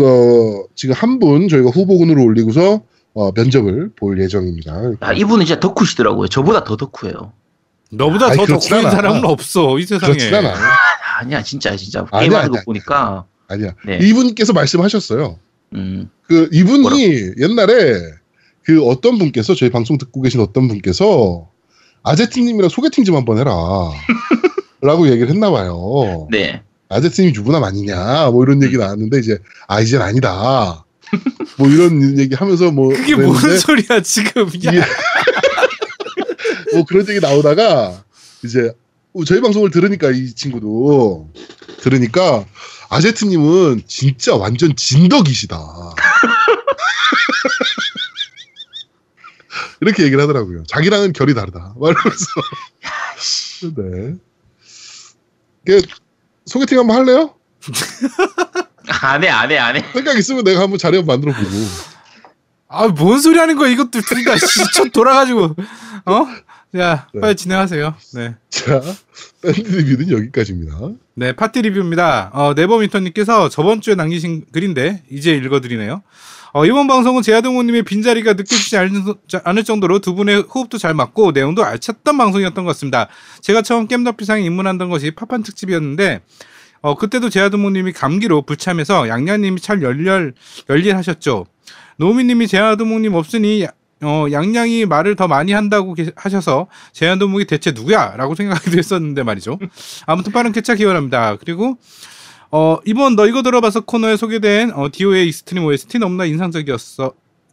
[0.00, 2.82] 어, 지금 한 분 저희가 후보군으로 올리고서
[3.14, 4.92] 어, 면접을 볼 예정입니다.
[5.00, 6.28] 아, 이분은 진짜 덕후시더라고요.
[6.28, 7.32] 저보다 더 덕후예요.
[7.90, 8.90] 너보다 아이, 더 덕후인 않아.
[8.90, 10.14] 사람은 없어 이 세상에.
[10.14, 10.54] 그렇진 않아.
[11.20, 12.06] 아니야, 진짜, 진짜.
[12.10, 12.62] 아니야, 게임하는 거 아니야.
[12.64, 13.24] 보니까.
[13.48, 13.74] 아니야.
[13.86, 13.98] 네.
[14.00, 15.38] 이분께서 말씀하셨어요.
[15.74, 18.00] 음, 그 이분이 옛날에
[18.64, 21.48] 그 어떤 분께서 저희 방송 듣고 계신 어떤 분께서
[22.02, 23.52] 아제트님이랑 소개팅 좀 한번 해라.
[24.80, 26.26] 라고 얘기를 했나 봐요.
[26.30, 26.62] 네.
[26.88, 28.66] 아제트님이 유부남 아니냐 뭐 이런 음.
[28.66, 29.38] 얘기 나왔는데 이제
[29.68, 30.81] 아 이젠 아니다.
[31.58, 34.48] 뭐 이런 얘기 하면서 뭐 그게 그랬는데 무슨 소리야 지금?
[36.72, 38.02] 뭐 그런 얘기 나오다가
[38.44, 38.72] 이제
[39.26, 41.30] 저희 방송을 들으니까 이 친구도
[41.80, 42.44] 들으니까
[42.88, 45.58] 아제트님은 진짜 완전 진덕이시다.
[49.80, 50.64] 이렇게 얘기를 하더라고요.
[50.64, 51.74] 자기랑은 결이 다르다.
[51.78, 52.26] 말하면서.
[53.76, 54.14] 네.
[55.66, 55.82] 그
[56.46, 57.34] 소개팅 한번 할래요?
[58.88, 59.84] 안 해, 안 해, 안 해.
[59.92, 61.50] 생각 있으면 내가 한번 자리 한번 만들어 보고.
[62.68, 64.34] 아 뭔 소리 하는 거야 이것들 둘다
[64.74, 65.54] 첫 돌아가지고
[66.06, 66.26] 어?
[66.74, 67.20] 자 네.
[67.20, 67.94] 빨리 진행하세요.
[68.14, 68.34] 네.
[68.48, 68.80] 자,
[69.42, 70.78] 밴드 리뷰는 여기까지입니다.
[71.14, 72.30] 네, 파티 리뷰입니다.
[72.32, 76.02] 어, 네버미터님께서 저번 주에 남기신 글인데 이제 읽어드리네요.
[76.54, 78.76] 어, 이번 방송은 제아동호님의 빈자리가 느껴지지
[79.44, 83.08] 않을, 정도로 두 분의 호흡도 잘 맞고 내용도 알찼던 방송이었던 것 같습니다.
[83.42, 86.20] 제가 처음 겜덕비상에 입문했던 것이 파판 특집이었는데
[86.82, 90.34] 어, 그때도 제아두목님이 감기로 불참해서 양양님이 잘 열렬
[90.68, 91.46] 열일하셨죠.
[91.96, 93.66] 노미님이 제아두목님 없으니
[94.02, 98.16] 어, 양양이 말을 더 많이 한다고 게- 하셔서 제아두목이 대체 누구야?
[98.16, 99.58] 라고 생각하기도 했었는데 말이죠.
[100.06, 101.36] 아무튼 빠른 쾌차 기원합니다.
[101.36, 101.78] 그리고
[102.50, 107.12] 어, 이번 너 이거 들어봐서 코너에 소개된 어, DOA 익스트림 OST 너무나 인상적이었어.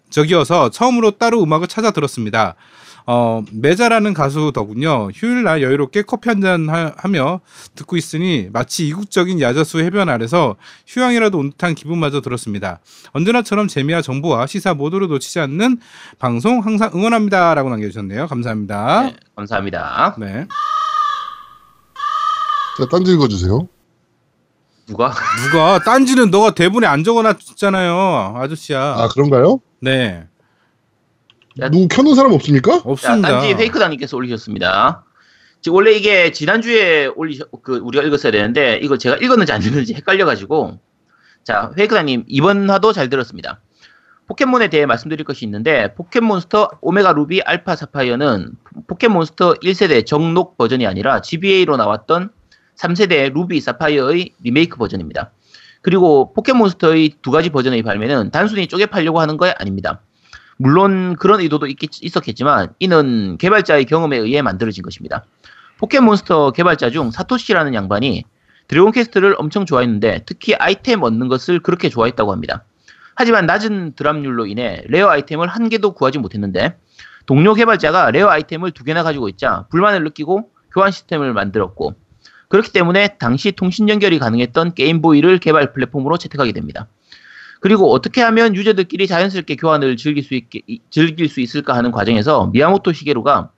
[0.10, 2.56] 적이어서 처음으로 따로 음악을 찾아 들었습니다.
[3.12, 5.10] 어, 메자라는 가수더군요.
[5.16, 7.42] 휴일 날 여유롭게 커피 한 잔 하며
[7.74, 10.56] 듣고 있으니 마치 이국적인 야자수 해변 아래서
[10.86, 12.80] 휴양이라도 온 듯한 기분마저 들었습니다.
[13.14, 15.80] 언제나처럼 재미와 정보와 시사 모두를 놓치지 않는
[16.20, 18.28] 방송 항상 응원합니다 라고 남겨주셨네요.
[18.28, 19.02] 감사합니다.
[19.02, 20.16] 네, 감사합니다.
[20.20, 20.46] 네.
[22.78, 23.68] 자, 딴지 읽어주세요.
[24.88, 25.14] 누가?
[25.52, 28.80] 누가 딴지는 너가 대본에 안 적어놨잖아요, 아저씨야.
[28.82, 29.60] 아, 그런가요?
[29.82, 30.28] 네,
[31.62, 31.70] 야.
[31.70, 32.72] 누구 켜놓은 사람 없습니까?
[32.80, 33.28] 자, 없습니다.
[33.30, 35.06] 딴지 페이크다님께서 올리셨습니다.
[35.62, 40.80] 지금 원래 이게 지난주에 올리셨, 그, 우리가 읽었어야 되는데, 이거 제가 읽었는지 안 읽었는지 헷갈려가지고,
[41.44, 43.60] 자, 페이크다님, 이번 화도 잘 들었습니다.
[44.28, 48.52] 포켓몬에 대해 말씀드릴 것이 있는데, 포켓몬스터 오메가 루비 알파 사파이어는
[48.88, 52.30] 포켓몬스터 1세대 적록 버전이 아니라 GBA로 나왔던
[52.78, 55.32] 3세대 루비 사파이어의 리메이크 버전입니다.
[55.82, 60.02] 그리고 포켓몬스터의 두 가지 버전의 발매는 단순히 쪼개 팔려고 하는 거 아닙니다.
[60.62, 65.24] 물론 그런 의도도 있겠, 있었겠지만 이는 개발자의 경험에 의해 만들어진 것입니다.
[65.78, 68.26] 포켓몬스터 개발자 중 사토시라는 양반이
[68.68, 72.66] 드래곤 퀘스트를 엄청 좋아했는데 특히 아이템 얻는 것을 그렇게 좋아했다고 합니다.
[73.16, 76.78] 하지만 낮은 drop률로 인해 rare 아이템을 한 개도 구하지 못했는데
[77.26, 81.96] 동료 개발자가 rare 아이템을 두 개나 가지고 있자 불만을 느끼고 교환 시스템을 만들었고
[82.50, 86.88] 그렇기 때문에 당시 통신 연결이 가능했던 게임보이를 개발 플랫폼으로 채택하게 됩니다.
[87.60, 92.48] 그리고 어떻게 하면 유저들끼리 자연스럽게 교환을 즐길 수, 있게, 이- 즐길 수 있을까 하는 과정에서
[92.48, 93.50] 미야모토 시게루가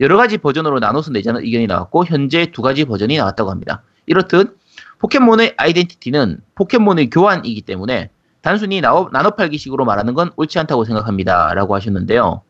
[0.00, 3.82] 여러 가지 버전으로 나눠서 내자는 의견이 나왔고 현재 두 가지 버전이 나왔다고 합니다.
[4.06, 4.56] 이렇듯
[4.98, 11.52] 포켓몬의 아이덴티티는 포켓몬의 교환이기 때문에 단순히 나눠, 나눠 팔기식으로 말하는 건 옳지 않다고 생각합니다.
[11.52, 12.40] 라고 하셨는데요.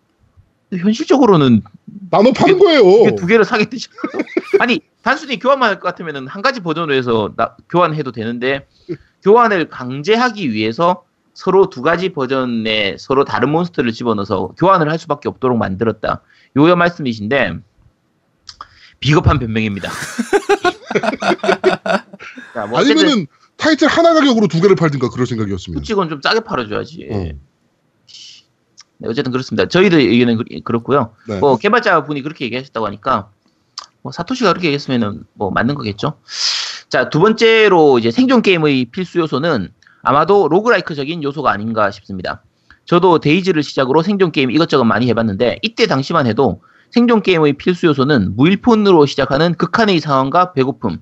[0.77, 1.63] 현실적으로는
[2.11, 3.17] 나눠 파는 이게 거예요.
[3.17, 3.89] 두 개를 사겠듯이.
[4.61, 8.67] 아니, 단순히 교환만 할 것 같으면 한 가지 버전으로 해서 나- 교환해도 되는데,
[9.23, 11.05] 교환을 강제하기 위해서
[11.35, 16.23] 서로 두 가지 버전에 서로 다른 몬스터를 집어넣어서 교환을 할 수밖에 없도록 만들었다.
[16.57, 17.59] 요여 말씀이신데,
[18.99, 19.91] 비겁한 변명입니다.
[22.55, 25.79] 자, 뭐 아니면은 타이틀 하나 가격으로 두 개를 팔든가 그럴 생각이었습니다.
[25.79, 27.09] 솔직은 좀 싸게 팔아줘야지.
[27.11, 27.17] 어.
[27.17, 27.37] 네,
[29.09, 29.67] 어쨌든 그렇습니다.
[29.69, 31.15] 저희들 의견은 그- 그렇고요.
[31.27, 31.39] 네.
[31.39, 33.31] 뭐 개발자 분이 그렇게 얘기하셨다고 하니까
[34.03, 36.19] 뭐 사토시가 그렇게 얘기했으면은 뭐 맞는 거겠죠.
[36.91, 39.73] 자, 두 번째로 이제 생존 게임의 필수 요소는
[40.03, 42.43] 아마도 roguelike적인 요소가 아닌가 싶습니다.
[42.85, 48.35] 저도 DayZ를 시작으로 생존 게임 이것저것 많이 해봤는데 이때 당시만 해도 생존 게임의 필수 요소는
[48.35, 50.99] 무일푼으로 시작하는 극한의 상황과 배고픔,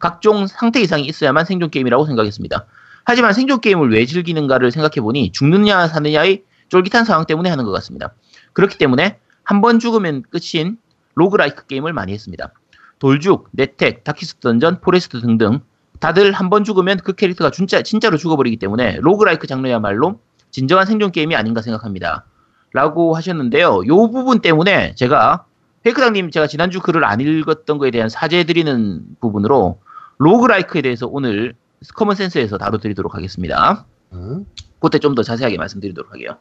[0.00, 2.66] 각종 상태 이상이 있어야만 생존 게임이라고 생각했습니다.
[3.04, 8.12] 하지만 생존 게임을 왜 즐기는가를 생각해보니 죽느냐 사느냐의 쫄깃한 상황 때문에 하는 것 같습니다.
[8.54, 10.78] 그렇기 때문에 한 번 죽으면 끝인
[11.14, 12.50] roguelike 게임을 많이 했습니다.
[12.98, 15.60] 돌죽, NetHack, Darkest Dungeon, Forest 등등
[16.00, 20.20] 다들 한 번 죽으면 그 캐릭터가 진짜, 진짜로 죽어버리기 때문에 roguelike 장르야말로
[20.50, 22.24] 진정한 생존 게임이 아닌가 생각합니다.
[22.72, 23.82] 라고 하셨는데요.
[23.86, 25.44] 요 부분 때문에 제가
[25.82, 29.80] 페이크다님 제가 지난주 글을 안 읽었던 거에 대한 사죄드리는 부분으로
[30.18, 31.54] 로그라이크에 대해서 오늘
[31.94, 33.86] 커먼센스에서 다뤄드리도록 하겠습니다.
[34.10, 34.40] 어?
[34.80, 36.36] 그때 좀 더 자세하게 말씀드리도록 할게요.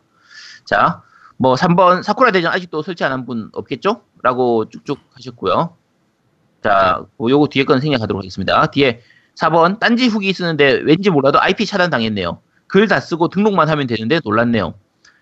[0.66, 1.02] 자,
[1.38, 4.02] 뭐 3번 사쿠라 대전 아직도 설치 안 한 분 없겠죠?
[4.24, 5.77] 라고 쭉쭉 하셨고요.
[6.68, 8.66] 자, 뭐 요거 뒤에 건 생략하도록 하겠습니다.
[8.68, 9.00] 뒤에
[9.36, 12.42] 4번 딴지 후기 쓰는데 왠지 몰라도 IP 차단 당했네요.
[12.68, 14.74] 글 다 쓰고 등록만 하면 되는데 놀랐네요.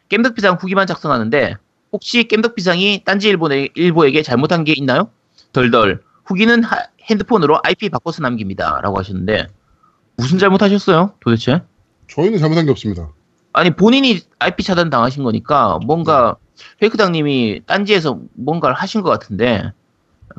[0.10, 1.56] 겜덕비상 후기만 작성하는데
[1.92, 5.10] 혹시 겜덕비상이 딴지 일본에, 일보에게 잘못한 게 있나요?
[5.54, 8.80] 덜덜 후기는 하- 핸드폰으로 IP 바꿔서 남깁니다.
[8.82, 9.48] 라고 하셨는데
[10.18, 11.14] 무슨 잘못하셨어요?
[11.20, 11.62] 도대체?
[12.10, 13.10] 저희는 잘못한 게 없습니다.
[13.54, 16.36] 아니 본인이 IP 차단 당하신 거니까 뭔가
[16.80, 19.72] 페이크당님이 딴지에서 뭔가를 하신 것 같은데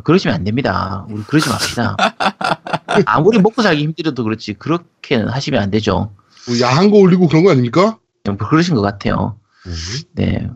[0.04, 1.06] 그러시면 안 됩니다.
[1.10, 1.96] 우리 그러지 맙시다.
[3.06, 6.14] 아무리 먹고 살기 힘들어도 그렇지 그렇게는 하시면 안 되죠.
[6.46, 7.98] 뭐 야한 거 올리고 그런 거 아닙니까?
[8.38, 9.38] 그러신 것 같아요.
[9.66, 9.74] 음.
[10.12, 10.48] 네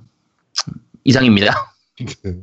[1.05, 1.75] 이상입니다.
[2.23, 2.37] 네.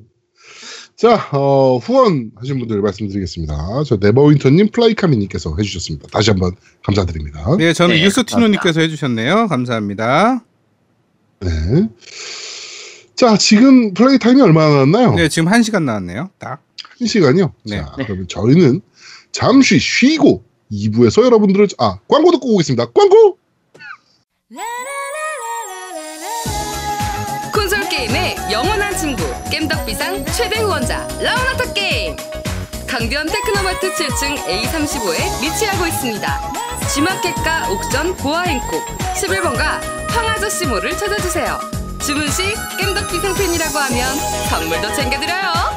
[0.95, 3.84] 자, 어, 후원 하신 분들 말씀드리겠습니다.
[3.86, 6.08] 저 네버윈터님, 플라이카미님께서 해주셨습니다.
[6.08, 7.56] 다시 한번 감사드립니다.
[7.58, 9.48] 네, 저는 네, 유스티노님께서 해주셨네요.
[9.48, 10.43] 감사합니다.
[11.41, 11.89] 네.
[13.16, 15.14] 자, 지금 플레이 타임이 얼마나 남았나요?
[15.14, 16.32] 네, 지금 한 시간 나왔네요.
[16.39, 16.64] 딱.
[17.00, 17.54] 한 시간이요?
[17.66, 17.78] 네.
[17.78, 18.82] 자, 그러면 저희는
[19.32, 22.88] 잠시 쉬고 2부에서 여러분들을, 아, 광고 듣고 오겠습니다.
[22.91, 23.38] 광고!
[27.54, 32.16] 콘솔 게임의 영원한 친구 겜덕비상 최대 후원자 라운하터 게임
[32.88, 36.54] 강변 테크노마트 7층 A35에 위치하고 있습니다
[36.93, 38.86] G마켓과 옥션 보아행콕
[39.16, 41.60] 11번가 황아저씨 몰을 찾아주세요
[42.06, 42.43] 주문 시
[42.80, 44.16] 겜덕비상 팬이라고 하면
[44.50, 45.77] 선물도 챙겨드려요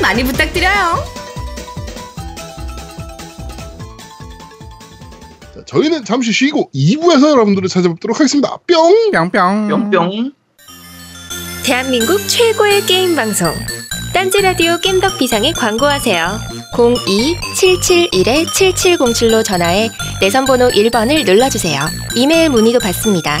[0.00, 1.04] 많이 부탁드려요.
[5.54, 8.56] 자, 저희는 잠시 쉬고 2부에서 여러분들을 찾아뵙도록 하겠습니다.
[8.66, 9.10] 뿅!
[9.10, 9.68] 뿅뿅.
[9.90, 10.32] 뿅뿅.
[11.64, 13.52] 대한민국 최고의 게임 방송
[14.12, 16.38] 딴지 라디오 겜덕 비상에 광고하세요.
[16.74, 19.90] 02-771-7707로 전화해
[20.20, 21.80] 내선 번호 1번을 눌러주세요.
[22.14, 23.40] 이메일 문의도 받습니다.